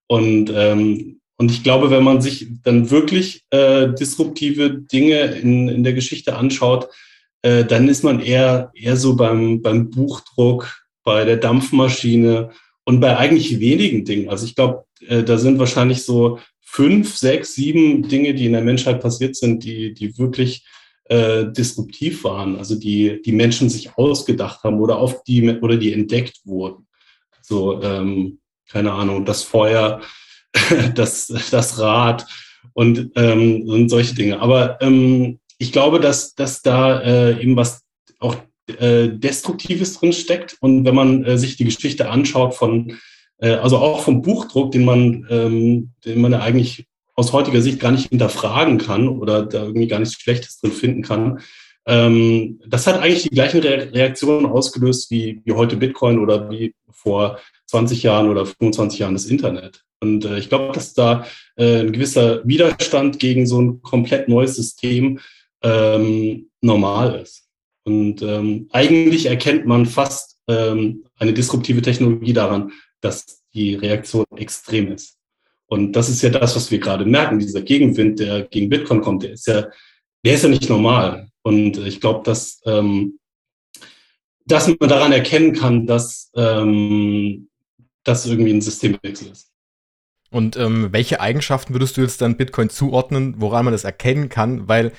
[0.08, 5.84] Und, ähm, und ich glaube, wenn man sich dann wirklich äh, disruptive Dinge in, in
[5.84, 6.88] der Geschichte anschaut,
[7.40, 10.77] äh, dann ist man eher, eher so beim, beim Buchdruck,
[11.08, 12.50] bei der Dampfmaschine
[12.84, 14.28] und bei eigentlich wenigen Dingen.
[14.28, 18.60] Also ich glaube, äh, da sind wahrscheinlich so fünf, sechs, sieben Dinge, die in der
[18.60, 20.66] Menschheit passiert sind, die, die wirklich
[21.04, 25.94] äh, disruptiv waren, also die die Menschen sich ausgedacht haben oder auf die oder die
[25.94, 26.86] entdeckt wurden.
[27.40, 30.02] So ähm, keine Ahnung, das Feuer,
[30.94, 32.26] das, das Rad
[32.74, 34.40] und, ähm, und solche Dinge.
[34.40, 37.82] Aber ähm, ich glaube, dass, dass da äh, eben was
[38.18, 38.36] auch
[38.68, 40.56] äh, Destruktives drin steckt.
[40.60, 42.98] Und wenn man äh, sich die Geschichte anschaut von,
[43.38, 47.80] äh, also auch vom Buchdruck, den man, ähm, den man ja eigentlich aus heutiger Sicht
[47.80, 51.40] gar nicht hinterfragen kann oder da irgendwie gar nichts Schlechtes drin finden kann,
[51.88, 56.74] ähm, das hat eigentlich die gleichen Re Reaktionen ausgelöst wie, wie heute Bitcoin oder wie
[56.90, 59.84] vor 20 Jahren oder 25 Jahren das Internet.
[60.00, 61.24] Und äh, ich glaube, dass da
[61.56, 65.18] äh, ein gewisser Widerstand gegen so ein komplett neues System
[65.62, 67.47] ähm, normal ist.
[67.88, 72.70] Und ähm, eigentlich erkennt man fast ähm, eine disruptive Technologie daran,
[73.00, 75.16] dass die Reaktion extrem ist.
[75.68, 77.38] Und das ist ja das, was wir gerade merken.
[77.38, 79.68] Dieser Gegenwind, der gegen Bitcoin kommt, der ist ja,
[80.22, 81.30] der ist ja nicht normal.
[81.40, 83.18] Und ich glaube, dass, ähm,
[84.44, 87.48] dass man daran erkennen kann, dass ähm,
[88.04, 89.50] das irgendwie ein Systemwechsel ist.
[90.30, 94.68] Und ähm, welche Eigenschaften würdest du jetzt dann Bitcoin zuordnen, woran man das erkennen kann?
[94.68, 94.92] Weil,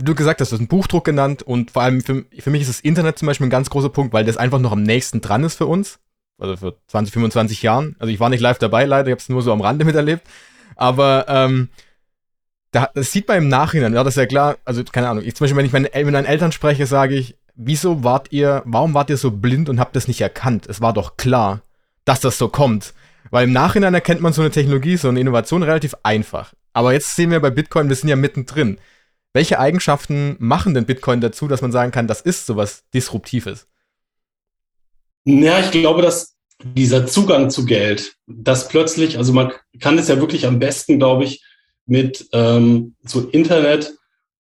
[0.00, 2.62] wie du gesagt hast, du hast einen Buchdruck genannt und vor allem für, für mich
[2.62, 5.20] ist das Internet zum Beispiel ein ganz großer Punkt, weil das einfach noch am nächsten
[5.20, 5.98] dran ist für uns.
[6.38, 7.96] Also für 20, 25 Jahren.
[7.98, 10.26] Also ich war nicht live dabei, leider, ich habe es nur so am Rande miterlebt.
[10.74, 11.68] Aber ähm,
[12.70, 14.56] da, das sieht man im Nachhinein, ja, das ist ja klar.
[14.64, 17.36] Also, keine Ahnung, ich zum Beispiel, wenn ich meine, mit meinen Eltern spreche, sage ich,
[17.54, 20.66] wieso wart ihr, warum wart ihr so blind und habt das nicht erkannt?
[20.66, 21.60] Es war doch klar,
[22.06, 22.94] dass das so kommt.
[23.30, 26.54] Weil im Nachhinein erkennt man so eine Technologie, so eine Innovation relativ einfach.
[26.72, 28.78] Aber jetzt sehen wir bei Bitcoin, wir sind ja mittendrin.
[29.32, 33.68] Welche Eigenschaften machen denn Bitcoin dazu, dass man sagen kann, das ist sowas Disruptives?
[35.24, 40.18] Ja, ich glaube, dass dieser Zugang zu Geld, das plötzlich, also man kann es ja
[40.18, 41.42] wirklich am besten, glaube ich,
[41.86, 43.94] mit ähm, so Internet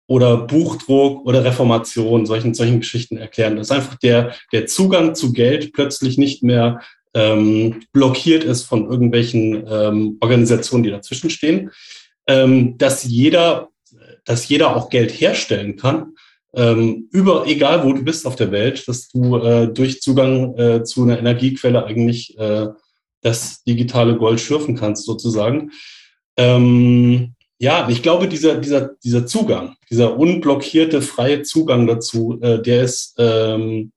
[0.08, 3.56] oder Buchdruck oder Reformation, solchen, solchen Geschichten erklären.
[3.56, 6.82] Dass einfach der, der Zugang zu Geld plötzlich nicht mehr
[7.14, 11.72] ähm, blockiert ist von irgendwelchen ähm, Organisationen, die dazwischen stehen,
[12.28, 13.70] ähm, dass jeder,
[14.26, 16.16] dass jeder auch Geld herstellen kann,
[16.54, 20.84] ähm, über egal wo du bist auf der Welt, dass du äh, durch Zugang äh,
[20.84, 22.68] zu einer Energiequelle eigentlich äh,
[23.22, 25.72] das digitale Gold schürfen kannst sozusagen.
[26.38, 32.84] Ähm, ja, ich glaube, dieser, dieser, dieser Zugang, dieser unblockierte, freie Zugang dazu, äh, der
[32.84, 33.92] ist ähm,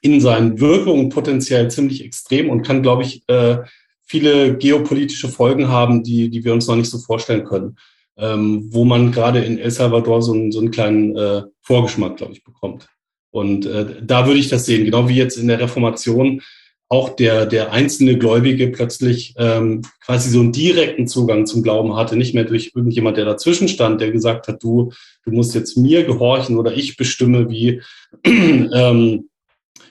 [0.00, 3.58] in seinen Wirkungen potenziell ziemlich extrem und kann, glaube ich, äh,
[4.06, 7.76] viele geopolitische Folgen haben, die, die wir uns noch nicht so vorstellen können.
[8.16, 12.32] Ähm, wo man gerade in El Salvador so einen, so einen kleinen äh, Vorgeschmack, glaube
[12.32, 12.86] ich, bekommt.
[13.30, 16.40] Und äh, da würde ich das sehen, genau wie jetzt in der Reformation
[16.88, 22.14] auch der, der einzelne Gläubige plötzlich ähm, quasi so einen direkten Zugang zum Glauben hatte,
[22.16, 24.92] nicht mehr durch irgendjemand, der dazwischen stand, der gesagt hat, du,
[25.24, 27.82] du musst jetzt mir gehorchen oder ich bestimme, wie,
[28.24, 29.28] ähm,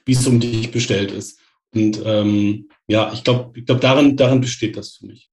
[0.06, 1.40] wie es um dich bestellt ist.
[1.74, 5.30] Und ähm, ja, ich glaube, ich glaub, darin, darin besteht das für mich.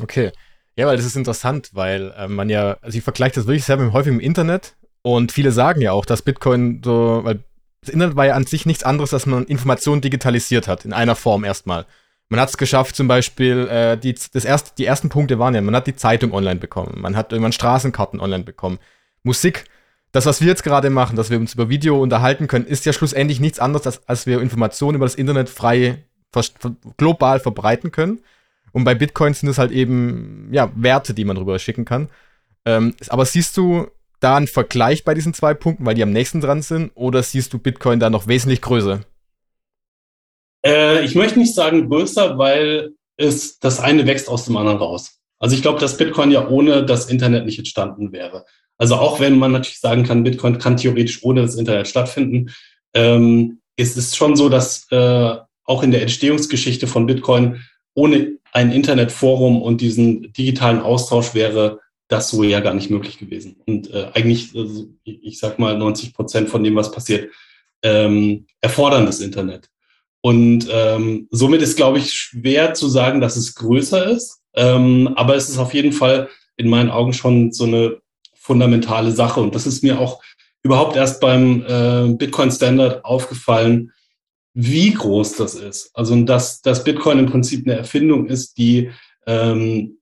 [0.00, 0.30] Okay.
[0.78, 3.92] Ja, weil das ist interessant, weil äh, man ja, also ich vergleiche das wirklich sehr
[3.92, 7.40] häufig im Internet und viele sagen ja auch, dass Bitcoin so, weil
[7.80, 11.16] das Internet war ja an sich nichts anderes, dass man Informationen digitalisiert hat, in einer
[11.16, 11.84] Form erstmal.
[12.28, 15.60] Man hat es geschafft, zum Beispiel, äh, die, das erste, die ersten Punkte waren ja,
[15.62, 18.78] man hat die Zeitung online bekommen, man hat irgendwann Straßenkarten online bekommen,
[19.24, 19.64] Musik
[20.12, 22.92] das, was wir jetzt gerade machen, dass wir uns über Video unterhalten können, ist ja
[22.92, 26.04] schlussendlich nichts anderes, als, als wir Informationen über das Internet frei
[26.96, 28.20] global verbreiten können.
[28.78, 32.08] Und bei Bitcoin sind es halt eben ja, Werte, die man rüber schicken kann.
[32.64, 33.88] Ähm, aber siehst du
[34.20, 37.52] da einen Vergleich bei diesen zwei Punkten, weil die am nächsten dran sind, oder siehst
[37.52, 39.00] du Bitcoin da noch wesentlich größer?
[40.64, 45.18] Äh, ich möchte nicht sagen größer, weil es das eine wächst aus dem anderen raus.
[45.40, 48.46] Also ich glaube, dass Bitcoin ja ohne das Internet nicht entstanden wäre.
[48.76, 52.54] Also auch wenn man natürlich sagen kann, Bitcoin kann theoretisch ohne das Internet stattfinden,
[52.94, 57.64] ähm, ist es schon so, dass äh, auch in der Entstehungsgeschichte von Bitcoin
[57.98, 63.56] ohne ein Internetforum und diesen digitalen Austausch wäre das so ja gar nicht möglich gewesen.
[63.66, 67.30] Und äh, eigentlich, also ich sag mal, 90 Prozent von dem, was passiert,
[67.82, 69.68] ähm, erfordern das Internet.
[70.20, 74.40] Und ähm, somit ist, glaube ich, schwer zu sagen, dass es größer ist.
[74.54, 77.98] Ähm, aber es ist auf jeden Fall in meinen Augen schon so eine
[78.34, 79.40] fundamentale Sache.
[79.40, 80.22] Und das ist mir auch
[80.62, 83.92] überhaupt erst beim äh, Bitcoin Standard aufgefallen,
[84.60, 85.92] wie groß das ist.
[85.94, 88.90] Also dass, dass Bitcoin im Prinzip eine Erfindung ist, die,
[89.24, 89.98] ähm,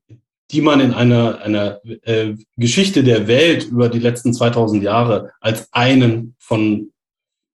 [0.51, 5.71] die man in einer, einer äh, Geschichte der Welt über die letzten 2000 Jahre als
[5.75, 6.91] einen von,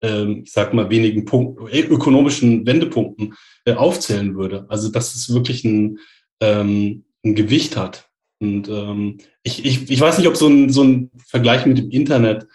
[0.01, 3.35] ähm, ich sag mal, wenigen Punkten, ökonomischen Wendepunkten
[3.67, 4.65] äh, aufzählen würde.
[4.71, 5.99] Also dass es wirklich ein,
[6.41, 8.09] ähm, ein Gewicht hat.
[8.41, 11.91] Und ähm, ich, ich, ich weiß nicht, ob so ein, so ein Vergleich mit dem
[11.91, 12.47] Internet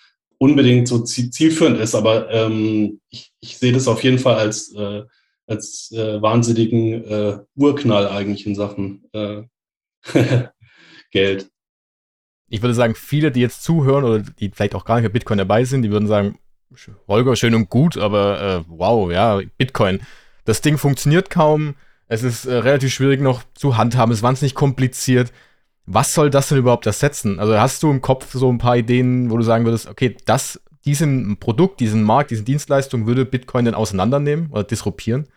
[0.42, 5.04] unbedingt so zielführend ist, aber ähm, ich, ich sehe das auf jeden Fall als, äh,
[5.46, 9.44] als äh, wahnsinnigen äh, Urknall eigentlich in Sachen äh,
[11.12, 11.48] Geld.
[12.50, 15.38] Ich würde sagen, viele, die jetzt zuhören oder die vielleicht auch gar nicht bei Bitcoin
[15.38, 16.39] dabei sind, die würden sagen,
[17.08, 20.02] Holger, schön und gut, aber äh, wow, ja, Bitcoin.
[20.46, 21.76] Das Ding funktioniert kaum.
[22.08, 24.12] Es ist äh, relativ schwierig noch zu handhaben.
[24.12, 25.32] Es ist wahnsinnig kompliziert
[25.86, 27.40] was soll das denn überhaupt ersetzen?
[27.40, 30.62] Also hast du im Kopf so ein paar Ideen, wo du sagen würdest, okay, das,
[30.86, 35.28] diesen Produkt, diesen Markt, diese Dienstleistung würde Bitcoin denn auseinandernehmen oder disruptieren?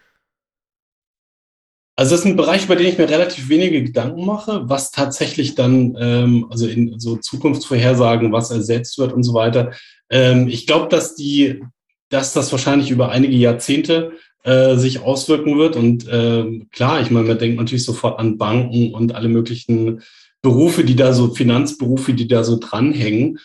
[1.97, 5.55] Also das ist ein Bereich, über den ich mir relativ wenige Gedanken mache, was tatsächlich
[5.55, 9.73] dann, ähm, also in so Zukunftsvorhersagen, was ersetzt wird und so weiter.
[10.11, 11.63] Ähm, ich glaube, dass die,
[12.09, 15.77] dass das wahrscheinlich über einige Jahrzehnte äh, sich auswirken wird.
[15.77, 20.03] Und ähm, klar, ich meine, man denkt natürlich sofort an Banken und alle möglichen
[20.45, 23.41] Berufe, die da so, Finanzberufe, die da so dranhängen.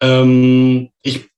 [0.00, 1.28] ähm, ich,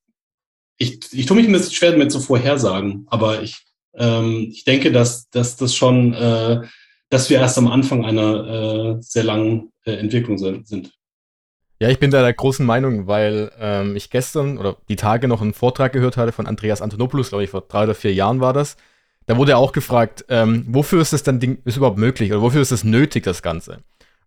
[0.77, 3.57] ich, ich tue mich ein bisschen schwer damit zu vorhersagen, aber ich,
[3.95, 6.61] ähm, ich denke, dass, dass das schon, äh,
[7.09, 10.91] dass wir erst am Anfang einer äh, sehr langen äh, Entwicklung sind.
[11.79, 15.41] Ja, ich bin da der großen Meinung, weil ähm, ich gestern oder die Tage noch
[15.41, 18.53] einen Vortrag gehört hatte von Andreas Antonopoulos, glaube ich, vor drei oder vier Jahren war
[18.53, 18.75] das.
[19.27, 22.41] Da wurde er auch gefragt, ähm, wofür ist das dann Ding, ist überhaupt möglich oder
[22.41, 23.79] wofür ist das nötig, das Ganze?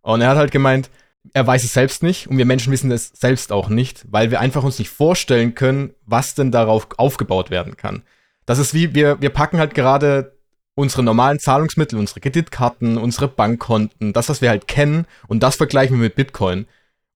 [0.02, 0.90] Und er hat halt gemeint,
[1.32, 4.40] er weiß es selbst nicht und wir Menschen wissen es selbst auch nicht, weil wir
[4.40, 8.02] einfach uns nicht vorstellen können, was denn darauf aufgebaut werden kann.
[8.46, 10.38] Das ist wie, wir, wir packen halt gerade
[10.74, 15.96] unsere normalen Zahlungsmittel, unsere Kreditkarten, unsere Bankkonten, das, was wir halt kennen und das vergleichen
[15.96, 16.66] wir mit Bitcoin.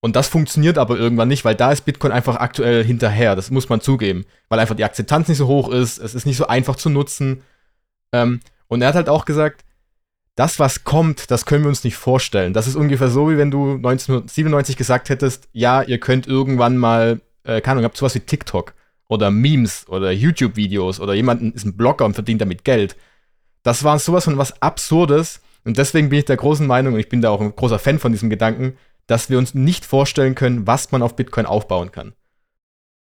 [0.04, 3.36] Und das funktioniert aber irgendwann nicht, weil da ist Bitcoin einfach aktuell hinterher.
[3.36, 4.26] Das muss man zugeben.
[4.48, 5.98] Weil einfach die Akzeptanz nicht so hoch ist.
[5.98, 7.44] Es ist nicht so einfach zu nutzen.
[8.10, 9.64] Ähm, und er hat halt auch gesagt,
[10.34, 12.52] das, was kommt, das können wir uns nicht vorstellen.
[12.52, 17.20] Das ist ungefähr so, wie wenn du 1997 gesagt hättest, ja, ihr könnt irgendwann mal,
[17.44, 18.74] äh, keine Ahnung, habt sowas wie TikTok
[19.08, 22.96] oder Memes oder YouTube-Videos oder jemand ist ein Blogger und verdient damit Geld.
[23.62, 25.40] Das war sowas von was Absurdes.
[25.64, 27.98] Und deswegen bin ich der großen Meinung, und ich bin da auch ein großer Fan
[27.98, 28.76] von diesem Gedanken,
[29.06, 32.14] dass wir uns nicht vorstellen können, was man auf Bitcoin aufbauen kann.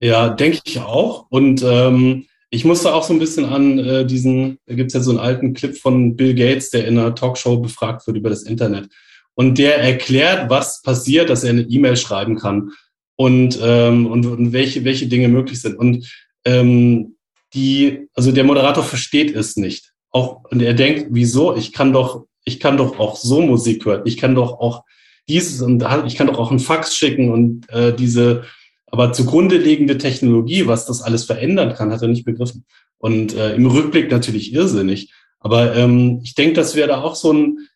[0.00, 1.26] Ja, denke ich auch.
[1.30, 5.00] Und ähm, ich musste auch so ein bisschen an äh, diesen, da gibt es ja
[5.00, 8.42] so einen alten Clip von Bill Gates, der in einer Talkshow befragt wird über das
[8.42, 8.90] Internet.
[9.34, 12.72] Und der erklärt, was passiert, dass er eine E-Mail schreiben kann
[13.16, 15.78] und, ähm, und, und welche, welche Dinge möglich sind.
[15.78, 16.12] Und
[16.44, 17.16] ähm,
[17.54, 19.94] die, also der Moderator versteht es nicht.
[20.10, 21.56] Auch, und er denkt, wieso?
[21.56, 24.02] Ich kann doch, ich kann doch auch so Musik hören.
[24.04, 24.84] Ich kann doch auch
[25.26, 28.44] dieses und ich kann doch auch einen Fax schicken und äh, diese,
[28.92, 32.66] aber zugrunde liegende Technologie, was das alles verändern kann, hat er nicht begriffen.
[32.98, 35.12] Und äh, im Rückblick natürlich irrsinnig.
[35.40, 37.68] Aber ähm, ich denke, dass wir da auch so einen,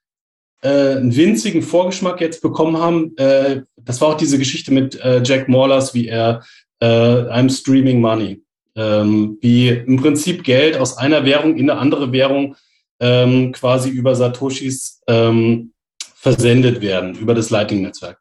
[0.61, 3.17] äh, einen winzigen Vorgeschmack jetzt bekommen haben.
[3.17, 6.45] Äh, das war auch diese Geschichte mit äh, Jack Morlers, wie er
[6.81, 8.43] äh, I'm streaming money.
[8.77, 12.57] Ähm, wie im Prinzip Geld aus einer Währung in eine andere Währung
[13.01, 15.73] ähm, quasi über Satoshis ähm,
[16.15, 18.19] versendet werden über das Lightning-Netzwerk.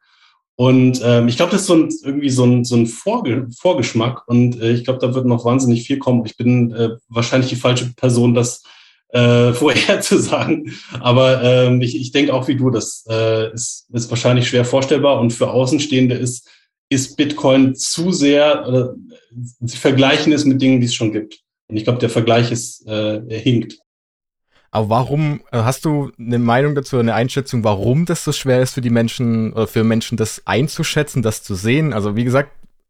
[0.58, 4.26] Und ähm, ich glaube, das ist so ein, irgendwie so ein, so ein Vorge Vorgeschmack
[4.28, 6.26] und äh, ich glaube, da wird noch wahnsinnig viel kommen.
[6.26, 8.64] Ich bin äh, wahrscheinlich die falsche Person, das
[9.10, 10.74] äh, vorher zu sagen.
[11.02, 15.20] Aber ähm, ich, ich denke auch wie du, das äh, ist, ist wahrscheinlich schwer vorstellbar
[15.20, 16.48] und für Außenstehende ist,
[16.90, 18.96] ist Bitcoin zu sehr, oder
[19.60, 21.40] sie vergleichen es mit Dingen, die es schon gibt.
[21.68, 23.80] Und ich glaube, der Vergleich ist, äh, er hinkt.
[24.76, 28.74] Aber warum, äh, hast du eine Meinung dazu, eine Einschätzung, warum das so schwer ist
[28.74, 31.94] für die Menschen oder für Menschen, das einzuschätzen, das zu sehen?
[31.94, 32.50] Also, wie gesagt,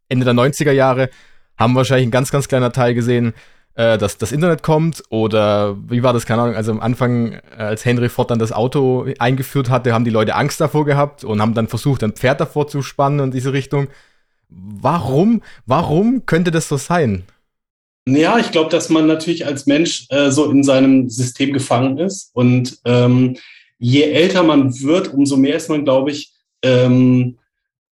[0.10, 1.12] Ende der 90er Jahre
[1.60, 3.36] haben wahrscheinlich ein ganz, ganz kleiner Teil gesehen,
[3.76, 7.42] äh, dass das Internet kommt oder wie war das, keine Ahnung, also am Anfang, äh,
[7.58, 11.40] als Henry Ford dann das Auto eingeführt hatte, haben die Leute Angst davor gehabt und
[11.40, 13.90] haben dann versucht, ein Pferd davor zu spannen in diese Richtung.
[14.50, 17.26] Warum, warum könnte das so sein?
[18.08, 22.30] Ja, ich glaube, dass man natürlich als Mensch äh, so in seinem System gefangen ist.
[22.34, 23.38] Und ähm,
[23.80, 26.32] je älter man wird, umso mehr ist man, glaube ich,
[26.62, 27.40] ähm,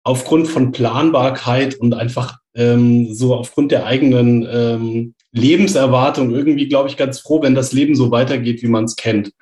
[0.03, 6.99] aufgrund von Planbarkeit und einfach ähm, so aufgrund der eigenen ähm, Lebenserwartung irgendwie, glaube ich,
[6.99, 9.33] ganz froh, wenn das Leben so weitergeht, wie man es kennt.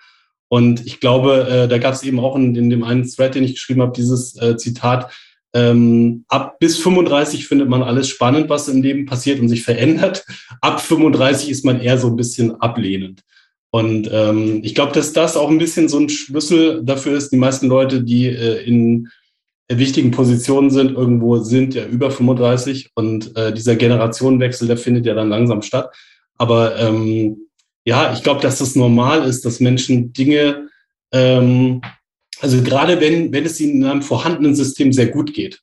[0.49, 3.45] Und ich glaube, äh, da gab es eben auch in, in dem einen Thread, den
[3.45, 5.11] ich geschrieben habe, dieses äh, Zitat,
[5.53, 10.25] ähm, ab bis 35 findet man alles spannend, was im Leben passiert und sich verändert.
[10.61, 13.23] Ab 35 ist man eher so ein bisschen ablehnend.
[13.71, 17.31] Und ähm, ich glaube, dass das auch ein bisschen so ein Schlüssel dafür ist.
[17.31, 19.09] Die meisten Leute, die äh, in
[19.69, 25.15] wichtigen Positionen sind, irgendwo sind ja über 35 und äh, dieser Generationenwechsel, der findet ja
[25.15, 25.95] dann langsam statt.
[26.37, 27.47] Aber ähm,
[27.85, 30.69] ja, ich glaube, dass das normal ist, dass Menschen Dinge
[31.13, 31.81] ähm,
[32.41, 35.63] also gerade wenn, wenn es ihnen in einem vorhandenen System sehr gut geht,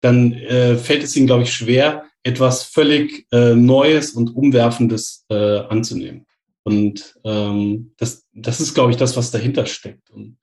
[0.00, 5.58] dann äh, fällt es ihnen, glaube ich, schwer, etwas völlig äh, Neues und Umwerfendes äh,
[5.58, 6.26] anzunehmen.
[6.64, 10.10] Und ähm, das, das ist, glaube ich, das, was dahinter steckt.
[10.10, 10.38] Und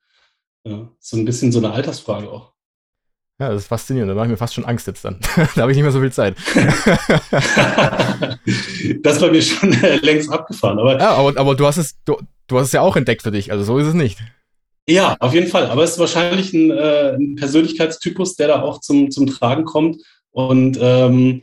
[0.64, 2.54] ja, so ein bisschen so eine Altersfrage auch.
[3.38, 4.10] Ja, das ist faszinierend.
[4.10, 5.18] Da mache ich mir fast schon Angst jetzt dann.
[5.36, 6.36] da habe ich nicht mehr so viel Zeit.
[9.02, 10.78] das war mir schon äh, längst abgefahren.
[10.78, 12.16] Aber, ja, aber, aber du hast es, du,
[12.46, 13.50] du hast es ja auch entdeckt für dich.
[13.52, 14.18] Also so ist es nicht.
[14.86, 15.66] Ja, auf jeden Fall.
[15.66, 20.02] Aber es ist wahrscheinlich ein, äh, ein Persönlichkeitstypus, der da auch zum, zum Tragen kommt.
[20.30, 21.42] Und ähm,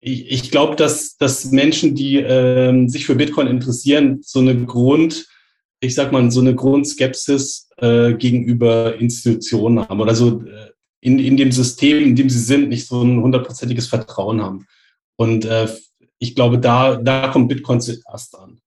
[0.00, 5.26] ich, ich glaube, dass, dass Menschen, die ähm, sich für Bitcoin interessieren, so eine Grund,
[5.80, 11.36] ich sag mal, so eine Grundskepsis äh, gegenüber Institutionen haben oder so äh, in, in
[11.36, 14.66] dem System, in dem sie sind, nicht so ein hundertprozentiges Vertrauen haben.
[15.16, 15.68] Und äh,
[16.18, 18.59] ich glaube, da, da kommt Bitcoin zuerst an.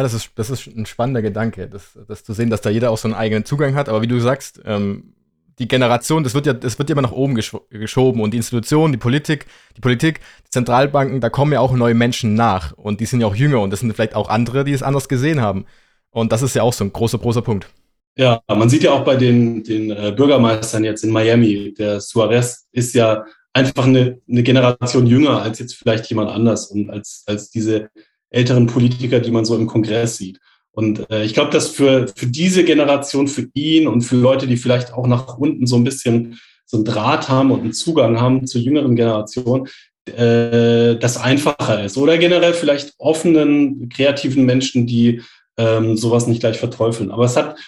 [0.00, 2.90] Ja, das ist, das ist ein spannender Gedanke, das, das zu sehen, dass da jeder
[2.90, 3.90] auch so einen eigenen Zugang hat.
[3.90, 5.12] Aber wie du sagst, ähm,
[5.58, 8.38] die Generation, das wird ja, das wird ja immer nach oben gesch geschoben und die
[8.38, 9.44] Institutionen, die Politik,
[9.76, 13.26] die Politik, die Zentralbanken, da kommen ja auch neue Menschen nach und die sind ja
[13.26, 15.66] auch jünger und das sind vielleicht auch andere, die es anders gesehen haben.
[16.08, 17.68] Und das ist ja auch so ein großer, großer Punkt.
[18.16, 22.68] Ja, man sieht ja auch bei den, den äh, Bürgermeistern jetzt in Miami, der Suarez
[22.72, 27.50] ist ja einfach eine, eine Generation jünger als jetzt vielleicht jemand anders und als, als
[27.50, 27.90] diese
[28.30, 30.40] älteren Politiker, die man so im Kongress sieht.
[30.72, 34.56] Und äh, ich glaube, dass für, für diese Generation, für ihn und für Leute, die
[34.56, 38.46] vielleicht auch nach unten so ein bisschen so einen Draht haben und einen Zugang haben
[38.46, 39.68] zur jüngeren Generation,
[40.06, 41.96] äh, das einfacher ist.
[41.96, 45.22] Oder generell vielleicht offenen, kreativen Menschen, die
[45.56, 47.10] ähm, sowas nicht gleich verteufeln.
[47.10, 47.58] Aber es hat,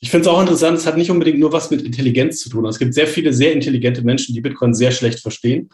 [0.00, 2.66] ich finde es auch interessant, es hat nicht unbedingt nur was mit Intelligenz zu tun.
[2.66, 5.70] Es gibt sehr viele sehr intelligente Menschen, die Bitcoin sehr schlecht verstehen.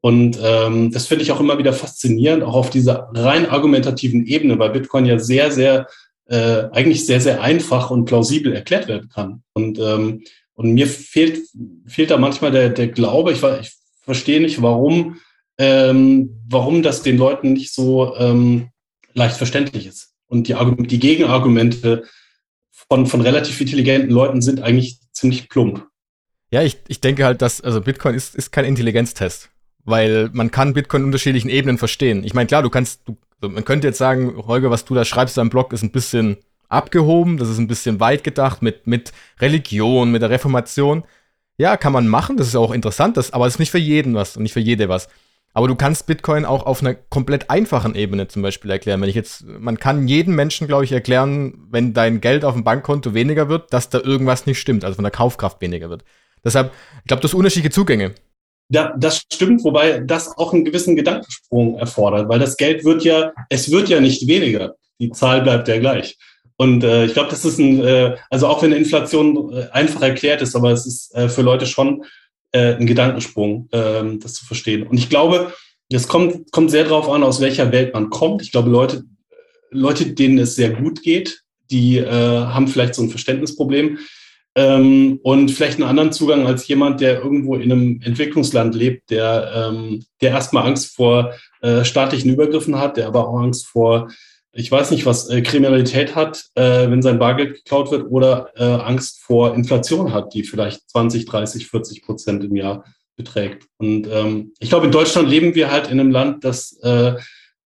[0.00, 4.58] Und ähm, das finde ich auch immer wieder faszinierend, auch auf dieser rein argumentativen Ebene,
[4.58, 5.88] weil Bitcoin ja sehr, sehr,
[6.26, 9.42] äh, eigentlich sehr, sehr einfach und plausibel erklärt werden kann.
[9.54, 10.22] Und, ähm,
[10.54, 11.40] und mir fehlt,
[11.86, 15.18] fehlt da manchmal der, der Glaube, ich, ich verstehe nicht, warum,
[15.58, 18.68] ähm, warum das den Leuten nicht so ähm,
[19.14, 20.14] leicht verständlich ist.
[20.26, 20.54] Und die,
[20.86, 22.04] die Gegenargumente
[22.70, 25.84] von, von relativ intelligenten Leuten sind eigentlich ziemlich plump.
[26.50, 29.50] Ja, ich, ich denke halt, dass, also Bitcoin ist, ist kein Intelligenztest
[29.88, 32.22] weil man kann Bitcoin in unterschiedlichen Ebenen verstehen.
[32.24, 33.16] Ich meine, klar, du kannst, du,
[33.48, 36.36] man könnte jetzt sagen, Holger, was du da schreibst in deinem Blog, ist ein bisschen
[36.68, 41.04] abgehoben, das ist ein bisschen weit gedacht mit, mit Religion, mit der Reformation.
[41.56, 44.14] Ja, kann man machen, das ist auch interessant, das, aber es ist nicht für jeden
[44.14, 45.08] was und nicht für jede was.
[45.54, 49.00] Aber du kannst Bitcoin auch auf einer komplett einfachen Ebene zum Beispiel erklären.
[49.00, 52.62] Wenn ich jetzt, man kann jedem Menschen, glaube ich, erklären, wenn dein Geld auf dem
[52.64, 56.04] Bankkonto weniger wird, dass da irgendwas nicht stimmt, also von der Kaufkraft weniger wird.
[56.44, 58.14] Deshalb, ich glaube, das unterschiedliche Zugänge.
[58.70, 63.32] Ja, das stimmt, wobei das auch einen gewissen Gedankensprung erfordert, weil das Geld wird ja,
[63.48, 64.74] es wird ja nicht weniger.
[65.00, 66.18] Die Zahl bleibt ja gleich.
[66.56, 70.42] Und äh, ich glaube, das ist ein, äh, also auch wenn Inflation äh, einfach erklärt
[70.42, 72.04] ist, aber es ist äh, für Leute schon
[72.52, 74.86] äh, ein Gedankensprung, äh, das zu verstehen.
[74.86, 75.52] Und ich glaube,
[75.90, 78.42] es kommt, kommt sehr darauf an, aus welcher Welt man kommt.
[78.42, 79.04] Ich glaube, Leute,
[79.70, 83.98] Leute, denen es sehr gut geht, die äh, haben vielleicht so ein Verständnisproblem
[84.58, 89.52] ähm, und vielleicht einen anderen Zugang als jemand, der irgendwo in einem Entwicklungsland lebt, der,
[89.54, 94.10] ähm, der erstmal Angst vor äh, staatlichen Übergriffen hat, der aber auch Angst vor,
[94.50, 98.64] ich weiß nicht was, äh, Kriminalität hat, äh, wenn sein Bargeld geklaut wird oder äh,
[98.64, 102.84] Angst vor Inflation hat, die vielleicht 20, 30, 40 Prozent im Jahr
[103.14, 103.68] beträgt.
[103.76, 107.14] Und ähm, ich glaube, in Deutschland leben wir halt in einem Land, das äh,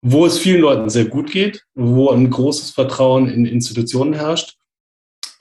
[0.02, 4.58] wo es vielen Leuten sehr gut geht, wo ein großes Vertrauen in Institutionen herrscht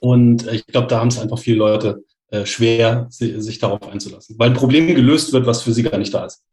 [0.04, 4.50] und ich glaube, da haben es einfach viele Leute äh, schwer, sich darauf einzulassen, weil
[4.50, 6.44] ein Problem gelöst wird, was für sie gar nicht da ist.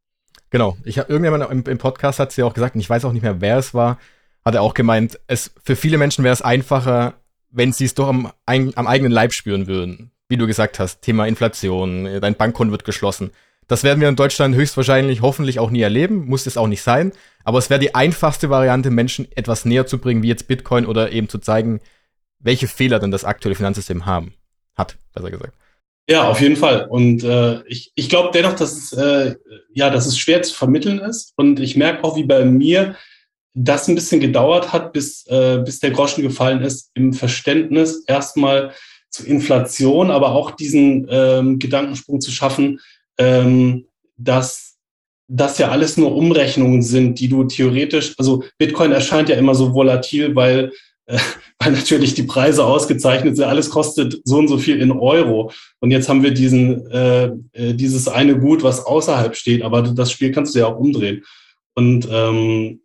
[0.50, 0.76] Genau.
[0.84, 3.24] Ich habe irgendjemand im, im, Podcast hat sie auch gesagt, und ich weiß auch nicht
[3.24, 3.98] mehr, wer es war,
[4.44, 7.14] hat er auch gemeint, es für viele Menschen wäre es einfacher,
[7.50, 10.12] wenn sie es doch am, am eigenen Leib spüren würden.
[10.28, 13.32] Wie du gesagt hast, Thema Inflation, dein Bankkonto wird geschlossen.
[13.66, 17.10] Das werden wir in Deutschland höchstwahrscheinlich hoffentlich auch nie erleben, muss es auch nicht sein.
[17.42, 21.10] Aber es wäre die einfachste Variante, Menschen etwas näher zu bringen, wie jetzt Bitcoin oder
[21.10, 21.80] eben zu zeigen,
[22.40, 24.34] welche Fehler denn das aktuelle Finanzsystem haben,
[24.76, 25.54] hat, besser gesagt.
[26.08, 26.88] Ja, auf jeden Fall.
[26.88, 29.36] Und äh, ich, ich glaube dennoch, dass es, äh,
[29.72, 31.32] ja, dass es schwer zu vermitteln ist.
[31.36, 32.96] Und ich merke auch, wie bei mir
[33.54, 38.72] das ein bisschen gedauert hat, bis, äh, bis der Groschen gefallen ist, im Verständnis erstmal
[39.10, 42.80] zur Inflation, aber auch diesen ähm, Gedankensprung zu schaffen,
[43.18, 43.86] ähm,
[44.16, 44.78] dass
[45.28, 49.74] das ja alles nur Umrechnungen sind, die du theoretisch, also Bitcoin erscheint ja immer so
[49.74, 50.72] volatil, weil
[51.58, 53.44] weil natürlich die Preise ausgezeichnet sind.
[53.44, 55.52] Alles kostet so und so viel in Euro.
[55.80, 60.10] Und jetzt haben wir diesen, äh, äh, dieses eine Gut, was außerhalb steht, aber das
[60.10, 61.24] Spiel kannst du ja auch umdrehen.
[61.74, 62.80] Und ähm,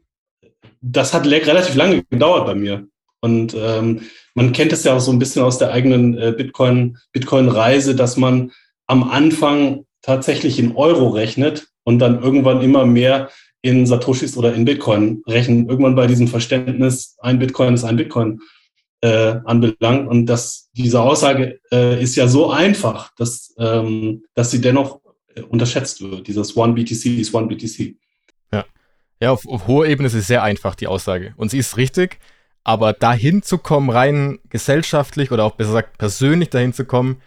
[0.81, 2.87] das hat relativ lange gedauert bei mir.
[3.21, 4.01] Und ähm,
[4.35, 8.17] man kennt es ja auch so ein bisschen aus der eigenen äh, Bitcoin, Bitcoin-Reise, dass
[8.17, 8.51] man
[8.85, 13.29] am Anfang tatsächlich in Euro rechnet und dann irgendwann immer mehr
[13.65, 15.67] in Satoshis oder in Bitcoin rechnen.
[15.67, 18.39] Irgendwann bei diesem Verständnis, ein Bitcoin ist ein Bitcoin
[19.01, 20.07] äh, anbelangt.
[20.07, 24.99] Und das, diese Aussage äh, ist ja so einfach, dass, ähm, dass sie dennoch
[25.33, 26.27] äh, unterschätzt wird.
[26.27, 27.95] Dieses One BTC ist One BTC.
[28.53, 28.65] Ja,
[29.19, 31.33] ja auf, auf hoher Ebene ist es sehr einfach, die Aussage.
[31.35, 32.19] Und sie ist richtig.
[32.63, 37.19] Aber dahin zu kommen, rein gesellschaftlich oder auch besser gesagt persönlich dahin zu kommen,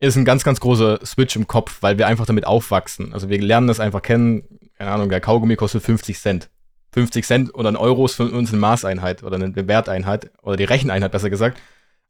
[0.00, 3.14] ist ein ganz, ganz großer Switch im Kopf, weil wir einfach damit aufwachsen.
[3.14, 4.42] Also wir lernen das einfach kennen.
[4.82, 6.50] Keine Ahnung, der Kaugummi kostet 50 Cent.
[6.90, 10.64] 50 Cent oder ein Euro ist für uns eine Maßeinheit oder eine Werteinheit oder die
[10.64, 11.62] Recheneinheit besser gesagt.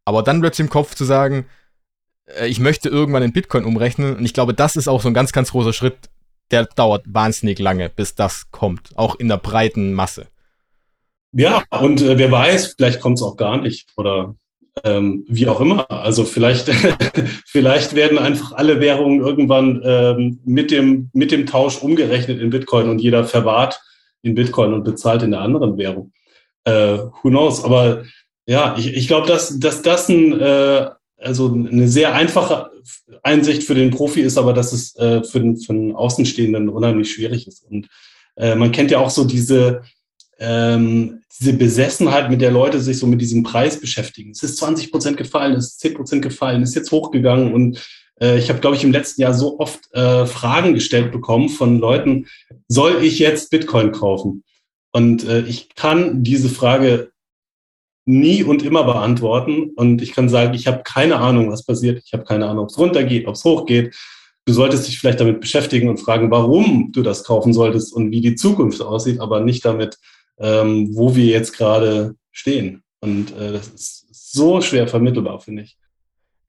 [0.06, 1.44] Aber dann plötzlich im Kopf zu sagen,
[2.24, 5.12] äh, ich möchte irgendwann in Bitcoin umrechnen und ich glaube, das ist auch so ein
[5.12, 6.08] ganz, ganz großer Schritt,
[6.50, 10.28] der dauert wahnsinnig lange, bis das kommt, auch in der breiten Masse.
[11.32, 14.34] Ja, und äh, wer weiß, vielleicht kommt es auch gar nicht oder
[14.84, 15.90] ähm, wie auch immer.
[15.90, 16.68] Also vielleicht,
[17.46, 22.88] vielleicht werden einfach alle Währungen irgendwann ähm, mit, dem, mit dem Tausch umgerechnet in Bitcoin
[22.88, 23.80] und jeder verwahrt
[24.22, 26.12] in Bitcoin und bezahlt in der anderen Währung.
[26.64, 27.64] Äh, who knows?
[27.64, 28.04] Aber
[28.46, 32.70] ja, ich, ich glaube, dass, dass das ein, äh, also eine sehr einfache
[33.22, 37.12] Einsicht für den Profi ist, aber dass es äh, für, den, für den Außenstehenden unheimlich
[37.12, 37.64] schwierig ist.
[37.70, 37.88] Und
[38.36, 39.82] äh, man kennt ja auch so diese,
[40.42, 44.32] ähm, diese Besessenheit, mit der Leute sich so mit diesem Preis beschäftigen.
[44.32, 47.82] Es ist 20 Prozent gefallen, es ist 10 Prozent gefallen, ist jetzt hochgegangen und
[48.20, 51.78] äh, ich habe, glaube ich, im letzten Jahr so oft äh, Fragen gestellt bekommen von
[51.78, 52.26] Leuten,
[52.68, 54.44] soll ich jetzt Bitcoin kaufen?
[54.92, 57.12] Und äh, ich kann diese Frage
[58.04, 59.70] nie und immer beantworten.
[59.76, 62.02] Und ich kann sagen, ich habe keine Ahnung, was passiert.
[62.04, 63.94] Ich habe keine Ahnung, ob es runtergeht, ob es hochgeht.
[64.44, 68.20] Du solltest dich vielleicht damit beschäftigen und fragen, warum du das kaufen solltest und wie
[68.20, 69.98] die Zukunft aussieht, aber nicht damit,
[70.42, 72.82] ähm, wo wir jetzt gerade stehen.
[73.00, 75.78] Und äh, das ist so schwer vermittelbar, finde ich.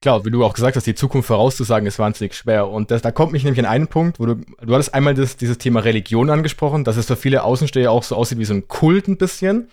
[0.02, 2.68] Klar, wie du auch gesagt hast, die Zukunft vorauszusagen ist wahnsinnig schwer.
[2.68, 5.36] Und das, da kommt mich nämlich an einen Punkt, wo du, du hattest einmal das,
[5.36, 8.68] dieses Thema Religion angesprochen, dass es für viele Außensteher auch so aussieht wie so ein
[8.68, 9.68] Kult ein bisschen.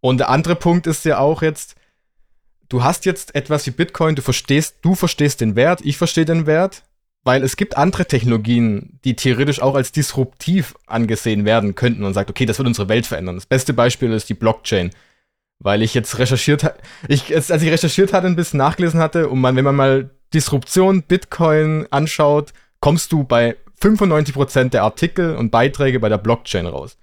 [0.00, 1.76] Und der andere Punkt ist ja auch jetzt,
[2.68, 6.46] du hast jetzt etwas wie Bitcoin, du verstehst, du verstehst den Wert, ich verstehe den
[6.46, 6.82] Wert,
[7.24, 12.30] weil es gibt andere Technologien, die theoretisch auch als disruptiv angesehen werden könnten und sagt,
[12.30, 13.36] okay, das wird unsere Welt verändern.
[13.36, 14.90] Das beste Beispiel ist die Blockchain.
[15.58, 16.76] Weil ich jetzt recherchiert habe,
[17.08, 21.86] als ich recherchiert hatte, ein bisschen nachgelesen hatte, und man, wenn man mal Disruption Bitcoin
[21.90, 26.98] anschaut, kommst du bei 95% der Artikel und Beiträge bei der Blockchain raus.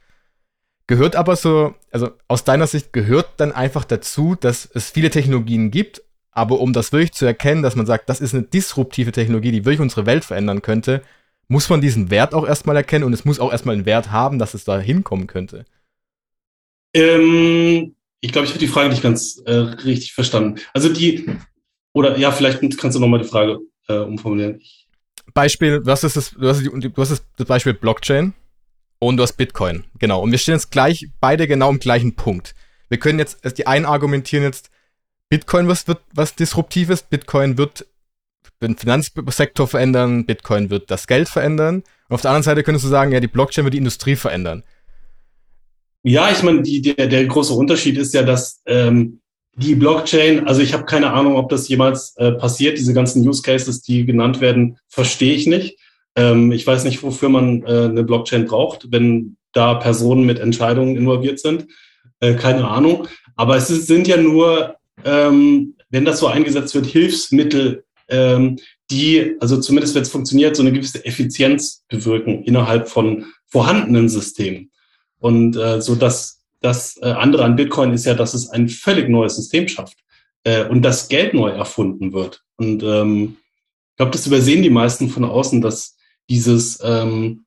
[0.86, 5.72] Gehört aber so, also aus deiner Sicht gehört dann einfach dazu, dass es viele Technologien
[5.72, 6.02] gibt,
[6.32, 9.66] aber um das wirklich zu erkennen, dass man sagt, das ist eine disruptive Technologie, die
[9.66, 11.02] wirklich unsere Welt verändern könnte,
[11.48, 14.40] muss man diesen Wert auch erstmal erkennen und es muss auch erstmal einen Wert haben,
[14.40, 15.66] dass es da hinkommen könnte.
[16.94, 20.60] Ähm, ich glaube, ich habe die Frage nicht ganz äh, richtig verstanden.
[20.74, 21.30] Also die,
[21.94, 24.62] oder ja, vielleicht kannst du nochmal die Frage äh, umformulieren.
[25.34, 28.34] Beispiel, was ist das, du hast, du hast das Beispiel Blockchain.
[29.04, 29.84] Und du hast Bitcoin.
[29.98, 30.22] Genau.
[30.22, 32.54] Und wir stehen jetzt gleich beide genau im gleichen Punkt.
[32.88, 34.70] Wir können jetzt, die einen argumentieren jetzt,
[35.32, 37.88] Bitcoin was wird was Disruptives, Bitcoin wird
[38.62, 41.84] den Finanzsektor verändern, Bitcoin wird das Geld verändern.
[42.10, 44.64] Und auf der anderen Seite könntest du sagen, ja, die Blockchain wird die Industrie verändern.
[46.04, 49.22] Ja, ich meine, der, der große Unterschied ist ja, dass ähm,
[49.56, 53.42] die Blockchain, also ich habe keine Ahnung, ob das jemals äh, passiert, diese ganzen Use
[53.42, 55.80] Cases, die genannt werden, verstehe ich nicht.
[56.18, 60.98] Ähm, ich weiß nicht, wofür man äh, eine Blockchain braucht, wenn da Personen mit Entscheidungen
[60.98, 61.68] involviert sind.
[62.20, 63.08] Äh, keine Ahnung.
[63.38, 64.76] Aber es sind ja nur,
[65.06, 68.58] ähm, wenn das so eingesetzt wird, Hilfsmittel, ähm,
[68.90, 74.72] die, also zumindest wenn es funktioniert, so eine gewisse Effizienz bewirken innerhalb von vorhandenen Systemen.
[75.20, 79.10] Und äh, so dass das äh, andere an Bitcoin ist ja, dass es ein völlig
[79.10, 79.98] neues System schafft
[80.44, 82.44] äh, und das Geld neu erfunden wird.
[82.58, 83.38] Und ähm,
[83.92, 85.98] ich glaube, das übersehen die meisten von außen, dass
[86.30, 87.46] dieses ähm,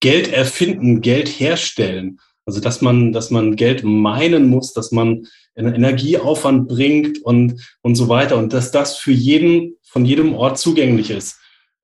[0.00, 2.20] Geld erfinden, Geld herstellen.
[2.46, 5.26] Also dass man, dass man Geld meinen muss, dass man
[5.66, 8.36] Energieaufwand bringt und, und so weiter.
[8.36, 11.38] Und dass das für jeden, von jedem Ort zugänglich ist.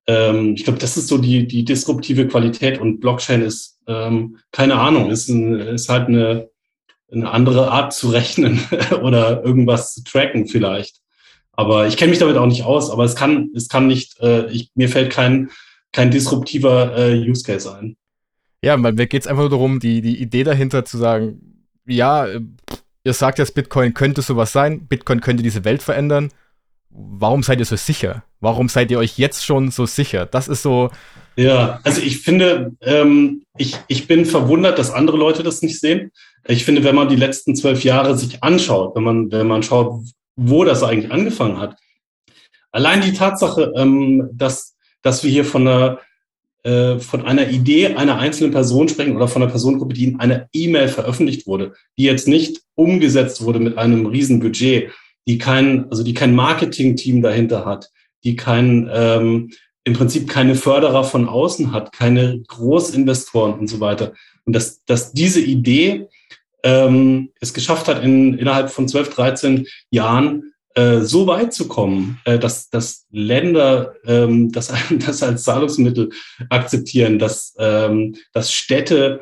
[0.07, 4.77] Ähm, ich glaube, das ist so die, die disruptive Qualität und Blockchain ist, ähm, keine
[4.77, 6.49] Ahnung, ist, ein, ist halt eine,
[7.11, 8.61] eine andere Art zu rechnen
[9.03, 11.01] oder irgendwas zu tracken vielleicht.
[11.53, 14.51] Aber ich kenne mich damit auch nicht aus, aber es kann, es kann nicht, äh,
[14.51, 15.51] ich, mir fällt kein
[15.95, 17.97] kein disruptiver äh, Use Case ein.
[18.63, 22.27] Ja, mir geht es einfach nur darum, die, die Idee dahinter zu sagen, ja,
[23.05, 26.31] ihr sagt jetzt, Bitcoin könnte sowas sein, Bitcoin könnte diese Welt verändern.
[26.91, 28.25] Warum seid ihr so sicher?
[28.41, 30.27] Warum seid ihr euch jetzt schon so sicher?
[30.27, 30.91] Das ist so.
[31.37, 36.13] Ja, also ich finde, ähm, ich, ich bin verwundert, dass andere Leute das nicht sehen.
[36.47, 40.05] Ich finde, wenn man die letzten zwölf Jahre sich anschaut, wenn man, wenn man schaut,
[40.37, 41.77] wo das eigentlich angefangen hat,
[42.71, 44.75] allein die Tatsache, ähm, dass
[45.05, 46.01] dass wir hier von einer,
[46.65, 50.49] äh, von einer Idee einer einzelnen Person sprechen oder von einer Personengruppe, die in einer
[50.53, 54.91] E-Mail veröffentlicht wurde, die jetzt nicht umgesetzt wurde mit einem Riesenbudget,
[55.29, 57.91] die kein, also die kein Marketing-Team dahinter hat,
[58.25, 59.51] die kein, ähm,
[59.85, 64.15] im Prinzip keine Förderer von außen hat, keine Großinvestoren und so weiter.
[64.47, 66.09] Und dass, dass diese Idee
[66.63, 72.21] ähm, es geschafft hat, in, innerhalb von 12, 13 Jahren äh, so weit zu kommen,
[72.25, 76.11] äh, dass, dass Länder ähm, das, das als Zahlungsmittel
[76.51, 79.21] akzeptieren, dass, ähm, dass Städte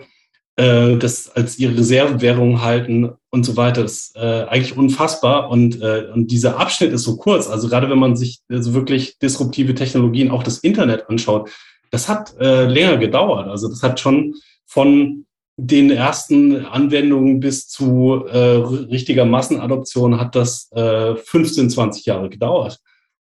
[0.57, 5.51] äh, das als ihre Reservewährung halten und so weiter, ist äh, eigentlich unfassbar.
[5.51, 7.49] Und, äh, und dieser Abschnitt ist so kurz.
[7.49, 11.51] Also gerade wenn man sich also wirklich disruptive Technologien, auch das Internet anschaut,
[11.91, 13.49] das hat äh, länger gedauert.
[13.49, 14.35] Also das hat schon
[14.67, 15.27] von
[15.57, 22.79] den ersten Anwendungen bis zu äh, richtiger Massenadoption hat das äh, 15, 20 Jahre gedauert.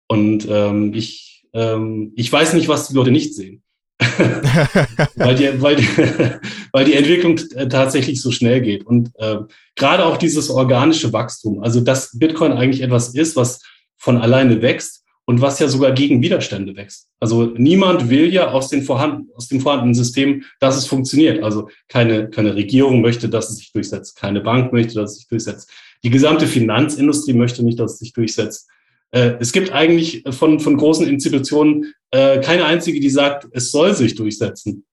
[0.09, 3.63] Und ähm, ich, ähm, ich weiß nicht, was die Leute nicht sehen.
[5.15, 5.89] weil, die, weil, die,
[6.73, 7.37] weil die Entwicklung
[7.69, 8.85] tatsächlich so schnell geht.
[8.85, 9.39] Und äh,
[9.77, 13.63] gerade auch dieses organische Wachstum, also dass Bitcoin eigentlich etwas ist, was
[13.97, 17.09] von alleine wächst und was ja sogar gegen Widerstände wächst.
[17.19, 21.43] Also niemand will ja aus, den vorhanden, aus dem vorhandenen System, dass es funktioniert.
[21.43, 24.17] Also keine, keine Regierung möchte, dass es sich durchsetzt.
[24.17, 25.71] Keine Bank möchte, dass es sich durchsetzt.
[26.05, 28.69] Die gesamte Finanzindustrie möchte nicht, dass es sich durchsetzt.
[29.11, 33.95] Äh, es gibt eigentlich von, von großen Institutionen äh, keine einzige, die sagt, es soll
[33.95, 34.85] sich durchsetzen.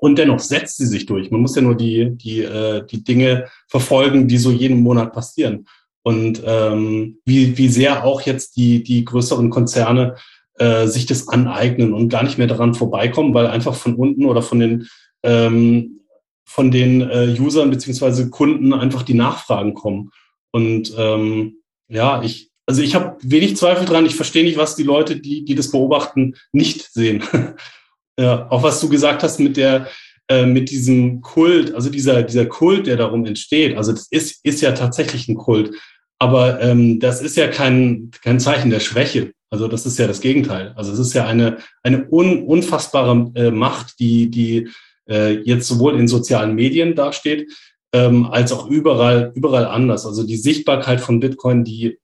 [0.00, 1.30] Und dennoch setzt sie sich durch.
[1.30, 5.66] Man muss ja nur die, die, äh, die Dinge verfolgen, die so jeden Monat passieren
[6.02, 10.16] und ähm, wie, wie sehr auch jetzt die, die größeren Konzerne
[10.58, 14.42] äh, sich das aneignen und gar nicht mehr daran vorbeikommen, weil einfach von unten oder
[14.42, 14.88] von den,
[15.22, 16.00] ähm,
[16.44, 20.10] von den äh, Usern beziehungsweise Kunden einfach die Nachfragen kommen.
[20.52, 24.06] Und ähm, ja, ich, also ich habe wenig Zweifel dran.
[24.06, 27.22] Ich verstehe nicht, was die Leute, die, die das beobachten, nicht sehen.
[28.18, 29.88] ja, auch was du gesagt hast mit der,
[30.28, 34.60] äh, mit diesem Kult, also dieser, dieser Kult, der darum entsteht, also das ist, ist
[34.60, 35.74] ja tatsächlich ein Kult.
[36.20, 39.32] Aber ähm, das ist ja kein, kein Zeichen der Schwäche.
[39.48, 40.74] Also das ist ja das Gegenteil.
[40.76, 44.68] Also es ist ja eine, eine un, unfassbare äh, Macht, die, die
[45.08, 47.50] äh, jetzt sowohl in sozialen Medien dasteht,
[47.92, 50.04] ähm, als auch überall, überall anders.
[50.04, 51.98] Also die Sichtbarkeit von Bitcoin, die,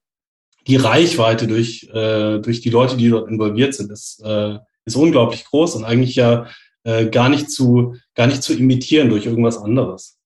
[0.65, 5.45] die Reichweite durch, äh, durch die Leute, die dort involviert sind, ist, äh, ist unglaublich
[5.45, 6.47] groß und eigentlich ja
[6.83, 10.16] äh, gar nicht zu, gar nicht zu imitieren durch irgendwas anderes.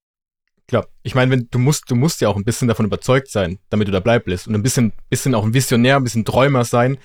[0.71, 3.59] Klar, ich meine, wenn du musst, du musst ja auch ein bisschen davon überzeugt sein,
[3.69, 6.97] damit du dabei bleibst und ein bisschen, bisschen auch ein Visionär, ein bisschen Träumer sein,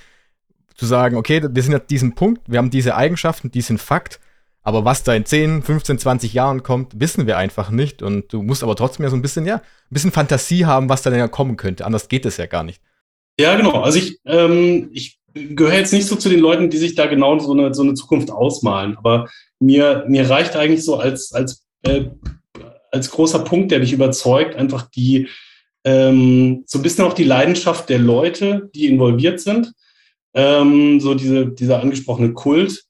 [0.77, 4.21] zu sagen, okay, wir sind at diesem Punkt, wir haben diese Eigenschaften, diesen Fakt,
[4.63, 8.03] aber was da in 10, 15, 20 Jahren kommt, wissen wir einfach nicht.
[8.03, 11.03] Und du musst aber trotzdem ja so ein bisschen, ja, ein bisschen Fantasie haben, was
[11.03, 11.87] da denn ja kommen könnte.
[11.87, 12.81] Anders geht es ja gar nicht.
[13.37, 13.81] Ja, genau.
[13.83, 17.37] Also ich, ähm, ich gehöre jetzt nicht so zu den Leuten, die sich da genau
[17.41, 18.97] so eine, so eine Zukunft ausmalen.
[18.97, 22.11] Aber mir, mir reicht eigentlich so als, als, äh,
[22.97, 25.29] als großer Punkt, der mich überzeugt, einfach die,
[25.85, 29.73] ähm, so ein bisschen auch die Leidenschaft der Leute, die involviert sind.
[30.35, 32.83] Ähm, so diese, dieser angesprochene Kult.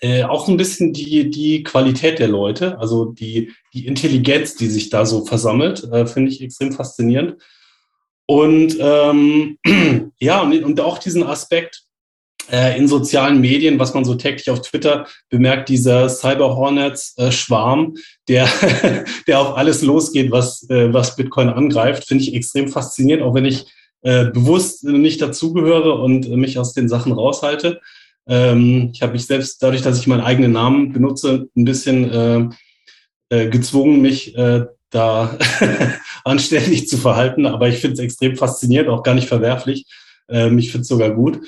[0.00, 4.66] Äh, auch so ein bisschen die, die Qualität der Leute, also die, die Intelligenz, die
[4.66, 7.36] sich da so versammelt, äh, finde ich extrem faszinierend.
[8.26, 9.58] Und ähm,
[10.18, 11.84] ja, und, und auch diesen Aspekt
[12.50, 17.30] äh, in sozialen Medien, was man so täglich auf Twitter bemerkt, dieser Cyber Hornets äh,
[18.28, 18.48] der,
[19.26, 23.44] der auf alles losgeht, was, äh, was Bitcoin angreift, finde ich extrem faszinierend, auch wenn
[23.44, 23.66] ich
[24.02, 27.80] äh, bewusst nicht dazugehöre und mich aus den Sachen raushalte.
[28.26, 32.48] Ähm, ich habe mich selbst, dadurch, dass ich meinen eigenen Namen benutze, ein bisschen äh,
[33.30, 35.36] äh, gezwungen, mich äh, da
[36.24, 37.46] anständig zu verhalten.
[37.46, 39.86] Aber ich finde es extrem faszinierend, auch gar nicht verwerflich.
[40.28, 41.40] Ähm, ich finde es sogar gut.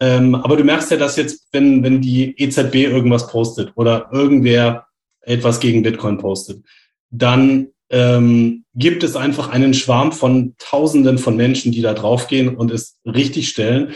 [0.00, 4.86] Ähm, aber du merkst ja, dass jetzt, wenn, wenn die EZB irgendwas postet oder irgendwer
[5.30, 6.64] etwas gegen Bitcoin postet,
[7.10, 12.70] dann ähm, gibt es einfach einen Schwarm von Tausenden von Menschen, die da draufgehen und
[12.70, 13.94] es richtig stellen,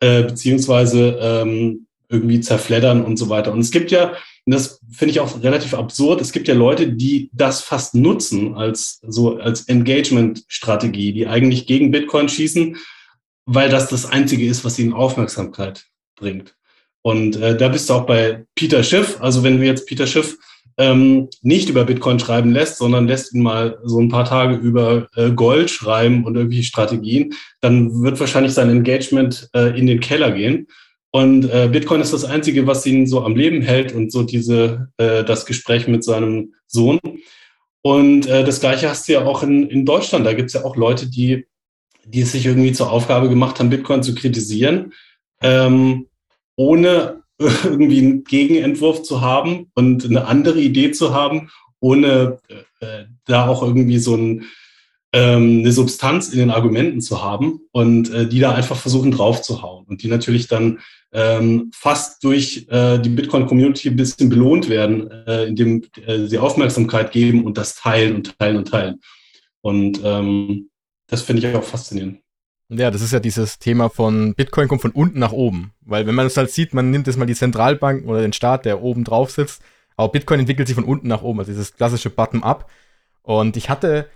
[0.00, 3.52] äh, beziehungsweise ähm, irgendwie zerfleddern und so weiter.
[3.52, 4.14] Und es gibt ja
[4.46, 6.20] das finde ich auch relativ absurd.
[6.20, 11.90] Es gibt ja Leute, die das fast nutzen als so als Engagement-Strategie, die eigentlich gegen
[11.90, 12.76] Bitcoin schießen,
[13.44, 16.54] weil das das einzige ist, was ihnen Aufmerksamkeit bringt.
[17.02, 19.20] Und äh, da bist du auch bei Peter Schiff.
[19.20, 20.38] Also wenn du jetzt Peter Schiff
[20.78, 25.08] ähm, nicht über Bitcoin schreiben lässt, sondern lässt ihn mal so ein paar Tage über
[25.16, 30.32] äh, Gold schreiben und irgendwelche Strategien, dann wird wahrscheinlich sein Engagement äh, in den Keller
[30.32, 30.66] gehen.
[31.10, 34.88] Und äh, Bitcoin ist das Einzige, was ihn so am Leben hält und so diese,
[34.98, 36.98] äh, das Gespräch mit seinem Sohn.
[37.80, 40.26] Und äh, das Gleiche hast du ja auch in, in Deutschland.
[40.26, 41.46] Da gibt es ja auch Leute, die,
[42.04, 44.92] die es sich irgendwie zur Aufgabe gemacht haben, Bitcoin zu kritisieren,
[45.40, 46.06] ähm,
[46.56, 47.22] ohne
[47.64, 52.38] irgendwie einen Gegenentwurf zu haben und eine andere Idee zu haben, ohne
[52.80, 54.44] äh, da auch irgendwie so ein,
[55.12, 59.86] ähm, eine Substanz in den Argumenten zu haben und äh, die da einfach versuchen draufzuhauen
[59.86, 60.80] und die natürlich dann
[61.12, 67.12] ähm, fast durch äh, die Bitcoin-Community ein bisschen belohnt werden, äh, indem äh, sie Aufmerksamkeit
[67.12, 69.00] geben und das teilen und teilen und teilen.
[69.60, 70.70] Und ähm,
[71.06, 72.20] das finde ich auch faszinierend.
[72.68, 75.72] Ja, das ist ja dieses Thema von Bitcoin kommt von unten nach oben.
[75.82, 78.64] Weil wenn man es halt sieht, man nimmt jetzt mal die Zentralbank oder den Staat,
[78.64, 79.62] der oben drauf sitzt,
[79.96, 82.68] aber Bitcoin entwickelt sich von unten nach oben, also dieses klassische Bottom-up.
[83.22, 84.08] Und ich hatte,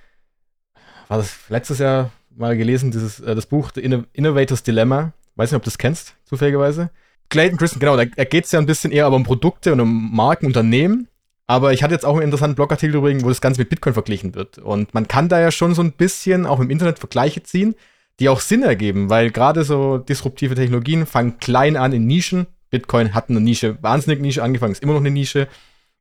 [1.08, 3.80] war das letztes Jahr mal gelesen, dieses, äh, das Buch The
[4.12, 6.90] Innovators Dilemma Weiß nicht, ob du das kennst, zufälligerweise.
[7.30, 9.80] Clayton Christensen, genau, da, da geht es ja ein bisschen eher aber um Produkte und
[9.80, 11.08] um Marken, Unternehmen.
[11.46, 14.34] Aber ich hatte jetzt auch einen interessanten Blogartikel übrigens, wo das Ganze mit Bitcoin verglichen
[14.34, 14.58] wird.
[14.58, 17.74] Und man kann da ja schon so ein bisschen auch im Internet Vergleiche ziehen,
[18.20, 22.46] die auch Sinn ergeben, weil gerade so disruptive Technologien fangen klein an in Nischen.
[22.68, 25.48] Bitcoin hat eine Nische, wahnsinnig Nische angefangen, ist immer noch eine Nische.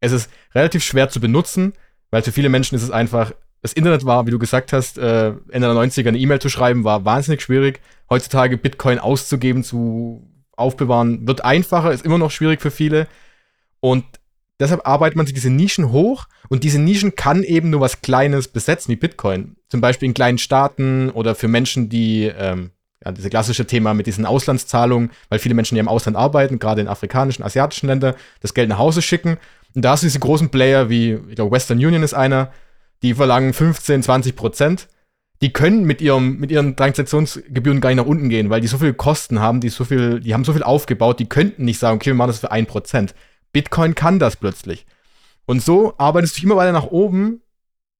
[0.01, 1.73] Es ist relativ schwer zu benutzen,
[2.11, 5.29] weil für viele Menschen ist es einfach, das Internet war, wie du gesagt hast, äh,
[5.49, 7.81] Ende der 90er eine E-Mail zu schreiben, war wahnsinnig schwierig.
[8.09, 13.07] Heutzutage Bitcoin auszugeben, zu aufbewahren, wird einfacher, ist immer noch schwierig für viele.
[13.79, 14.05] Und
[14.59, 18.49] Deshalb arbeitet man sich diese Nischen hoch und diese Nischen kann eben nur was Kleines
[18.49, 19.55] besetzen wie Bitcoin.
[19.69, 22.71] Zum Beispiel in kleinen Staaten oder für Menschen, die, ähm,
[23.03, 26.81] ja, dieses klassische Thema mit diesen Auslandszahlungen, weil viele Menschen ja im Ausland arbeiten, gerade
[26.81, 29.37] in afrikanischen, asiatischen Ländern, das Geld nach Hause schicken.
[29.75, 32.51] Und da hast du diese großen Player wie, ich glaube, Western Union ist einer,
[33.01, 34.87] die verlangen 15, 20 Prozent.
[35.41, 38.77] Die können mit, ihrem, mit ihren Transaktionsgebühren gar nicht nach unten gehen, weil die so
[38.77, 41.95] viele Kosten haben, die so viel, die haben so viel aufgebaut, die könnten nicht sagen,
[41.95, 43.15] okay, wir machen das für ein Prozent.
[43.51, 44.85] Bitcoin kann das plötzlich.
[45.45, 47.41] Und so arbeitest du immer weiter nach oben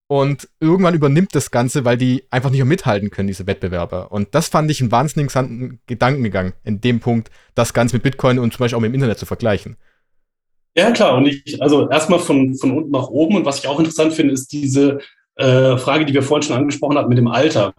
[0.07, 4.11] und irgendwann übernimmt das Ganze, weil die einfach nicht mehr mithalten können, diese Wettbewerber.
[4.11, 8.39] Und das fand ich einen wahnsinnig interessanten Gedankengang in dem Punkt, das Ganze mit Bitcoin
[8.39, 9.77] und zum Beispiel auch mit dem Internet zu vergleichen.
[10.75, 11.15] Ja, klar.
[11.17, 13.35] Und ich, also erstmal von, von unten nach oben.
[13.35, 14.99] Und was ich auch interessant finde, ist diese
[15.35, 17.73] äh, Frage, die wir vorhin schon angesprochen hatten mit dem Alter.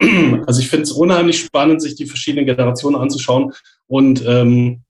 [0.46, 3.52] Also ich finde es unheimlich spannend, sich die verschiedenen Generationen anzuschauen.
[3.86, 4.82] Und ähm,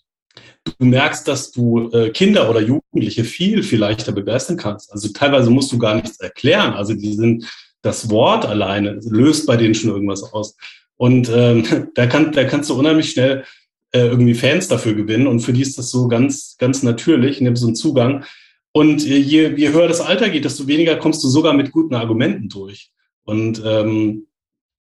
[0.79, 4.93] du merkst, dass du äh, Kinder oder Jugendliche viel, viel leichter begeistern kannst.
[4.93, 6.75] Also teilweise musst du gar nichts erklären.
[6.75, 7.47] Also die sind,
[7.83, 10.57] das Wort alleine löst bei denen schon irgendwas aus.
[10.97, 13.45] Und ähm, da, kann, da kannst du unheimlich schnell
[13.93, 15.27] äh, irgendwie Fans dafür gewinnen.
[15.27, 18.25] Und für die ist das so ganz, ganz natürlich, nimm so einen Zugang.
[18.73, 22.49] Und je, je höher das Alter geht, desto weniger kommst du sogar mit guten Argumenten
[22.49, 22.91] durch.
[23.25, 24.27] Und ähm,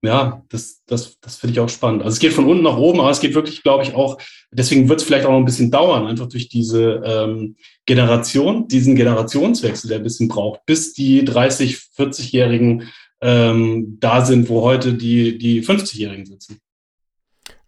[0.04, 2.04] ja, das, das, das finde ich auch spannend.
[2.04, 4.18] Also es geht von unten nach oben, aber es geht wirklich, glaube ich, auch,
[4.52, 8.96] deswegen wird es vielleicht auch noch ein bisschen dauern, einfach durch diese ähm, Generation, diesen
[8.96, 12.92] Generationswechsel, der ein bisschen braucht, bis die 30, 40-Jährigen
[13.22, 16.60] ähm, da sind, wo heute die, die 50-Jährigen sitzen.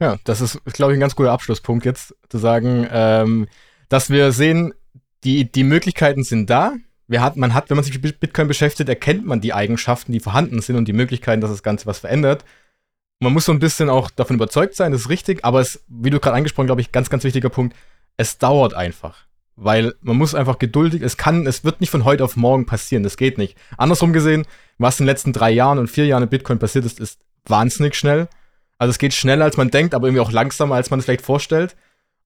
[0.02, 3.48] Ja, das ist, glaube ich, ein ganz guter Abschlusspunkt jetzt, zu sagen, ähm,
[3.88, 4.74] dass wir sehen,
[5.24, 6.74] die, die Möglichkeiten sind da,
[7.10, 10.62] hat, man hat, wenn man sich mit Bitcoin beschäftigt, erkennt man die Eigenschaften, die vorhanden
[10.62, 12.44] sind und die Möglichkeiten, dass das Ganze was verändert.
[13.20, 16.10] Man muss so ein bisschen auch davon überzeugt sein, das ist richtig, aber es, wie
[16.10, 17.76] du gerade angesprochen, glaube ich, ganz, ganz wichtiger Punkt,
[18.18, 19.26] es dauert einfach.
[19.56, 23.04] Weil man muss einfach geduldig, es kann, es wird nicht von heute auf morgen passieren,
[23.04, 23.58] das geht nicht.
[23.78, 24.46] Andersrum gesehen,
[24.78, 27.96] was in den letzten drei Jahren und vier Jahren in Bitcoin passiert ist, ist wahnsinnig
[27.96, 28.28] schnell.
[28.78, 31.22] Also es geht schneller, als man denkt, aber irgendwie auch langsamer, als man es vielleicht
[31.22, 31.78] vorstellt.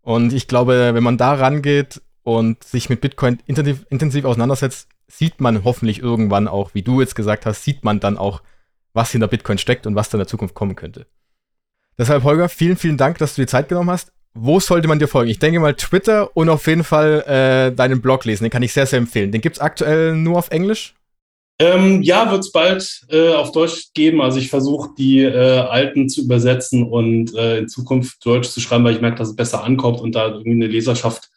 [0.01, 2.01] Und ich glaube, wenn man da rangeht
[2.38, 7.15] und sich mit Bitcoin intensiv, intensiv auseinandersetzt, sieht man hoffentlich irgendwann auch, wie du jetzt
[7.15, 8.43] gesagt hast, sieht man dann auch,
[8.93, 11.07] was hinter Bitcoin steckt und was da in der Zukunft kommen könnte.
[11.97, 14.11] Deshalb, Holger, vielen, vielen Dank, dass du dir Zeit genommen hast.
[14.36, 15.32] Wo sollte man dir folgen?
[15.32, 18.43] Ich denke mal Twitter und auf jeden Fall äh, deinen Blog lesen.
[18.43, 19.32] Den kann ich sehr, sehr empfehlen.
[19.32, 20.93] Den gibt es aktuell nur auf Englisch?
[21.57, 24.21] Ähm, ja, wird es bald äh, auf Deutsch geben.
[24.21, 28.84] Also ich versuche die äh, alten zu übersetzen und äh, in Zukunft Deutsch zu schreiben,
[28.84, 31.30] weil ich merke, dass es besser ankommt und da irgendwie eine Leserschaft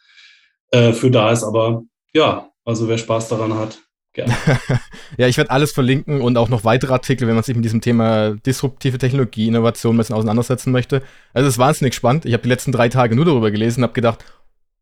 [0.72, 1.44] äh, für da ist.
[1.44, 3.78] Aber ja, also wer Spaß daran hat,
[4.12, 4.34] gerne.
[5.16, 7.80] ja, ich werde alles verlinken und auch noch weitere Artikel, wenn man sich mit diesem
[7.80, 11.02] Thema disruptive Technologie, Innovation ein bisschen auseinandersetzen möchte.
[11.32, 12.24] Also es ist wahnsinnig spannend.
[12.24, 14.24] Ich habe die letzten drei Tage nur darüber gelesen und habe gedacht,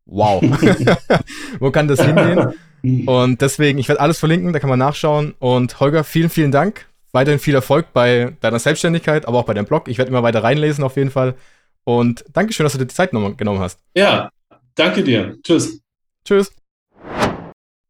[0.05, 0.41] wow,
[1.59, 2.53] wo kann das hingehen?
[3.07, 5.35] Und deswegen, ich werde alles verlinken, da kann man nachschauen.
[5.39, 6.87] Und Holger, vielen, vielen Dank.
[7.11, 9.87] Weiterhin viel Erfolg bei deiner Selbstständigkeit, aber auch bei deinem Blog.
[9.87, 11.35] Ich werde immer weiter reinlesen auf jeden Fall.
[11.83, 13.79] Und Dankeschön, dass du dir die Zeit genommen hast.
[13.95, 14.29] Ja,
[14.81, 15.37] danke dir.
[15.43, 15.79] Tschüss.
[16.25, 16.51] Tschüss.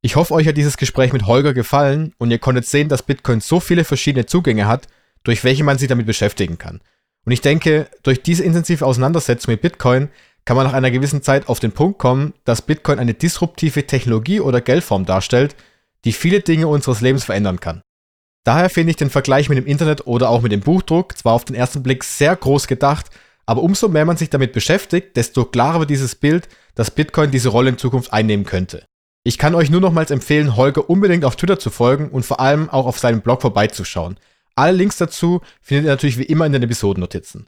[0.02, 3.40] Ich hoffe, euch hat dieses Gespräch mit Holger gefallen und ihr konntet sehen, dass Bitcoin
[3.40, 4.88] so viele verschiedene Zugänge hat,
[5.24, 6.82] durch welche man sich damit beschäftigen kann.
[7.24, 10.10] Und ich denke, durch diese intensive Auseinandersetzung mit Bitcoin
[10.44, 14.40] kann man nach einer gewissen Zeit auf den Punkt kommen, dass Bitcoin eine disruptive Technologie
[14.40, 15.56] oder Geldform darstellt,
[16.03, 17.84] die viele Dinge unseres Lebens verändern kann.
[18.44, 21.45] Daher finde ich den Vergleich mit dem Internet oder auch mit dem Buchdruck zwar auf
[21.45, 23.11] den ersten Blick sehr groß gedacht,
[23.45, 27.49] aber umso mehr man sich damit beschäftigt, desto klarer wird dieses Bild, dass Bitcoin diese
[27.49, 28.85] Rolle in Zukunft einnehmen könnte.
[29.23, 32.69] Ich kann euch nur nochmals empfehlen, Holger unbedingt auf Twitter zu folgen und vor allem
[32.69, 34.18] auch auf seinem Blog vorbeizuschauen.
[34.55, 37.47] Alle Links dazu findet ihr natürlich wie immer in den Episodennotizen.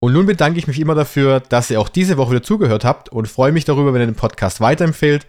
[0.00, 3.08] Und nun bedanke ich mich immer dafür, dass ihr auch diese Woche wieder zugehört habt
[3.08, 5.26] und freue mich darüber, wenn ihr den Podcast weiterempfehlt.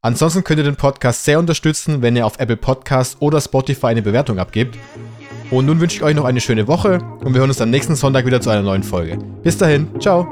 [0.00, 4.02] Ansonsten könnt ihr den Podcast sehr unterstützen, wenn ihr auf Apple Podcasts oder Spotify eine
[4.02, 4.78] Bewertung abgebt.
[5.50, 7.94] Und nun wünsche ich euch noch eine schöne Woche und wir hören uns am nächsten
[7.94, 9.18] Sonntag wieder zu einer neuen Folge.
[9.42, 10.26] Bis dahin, ciao.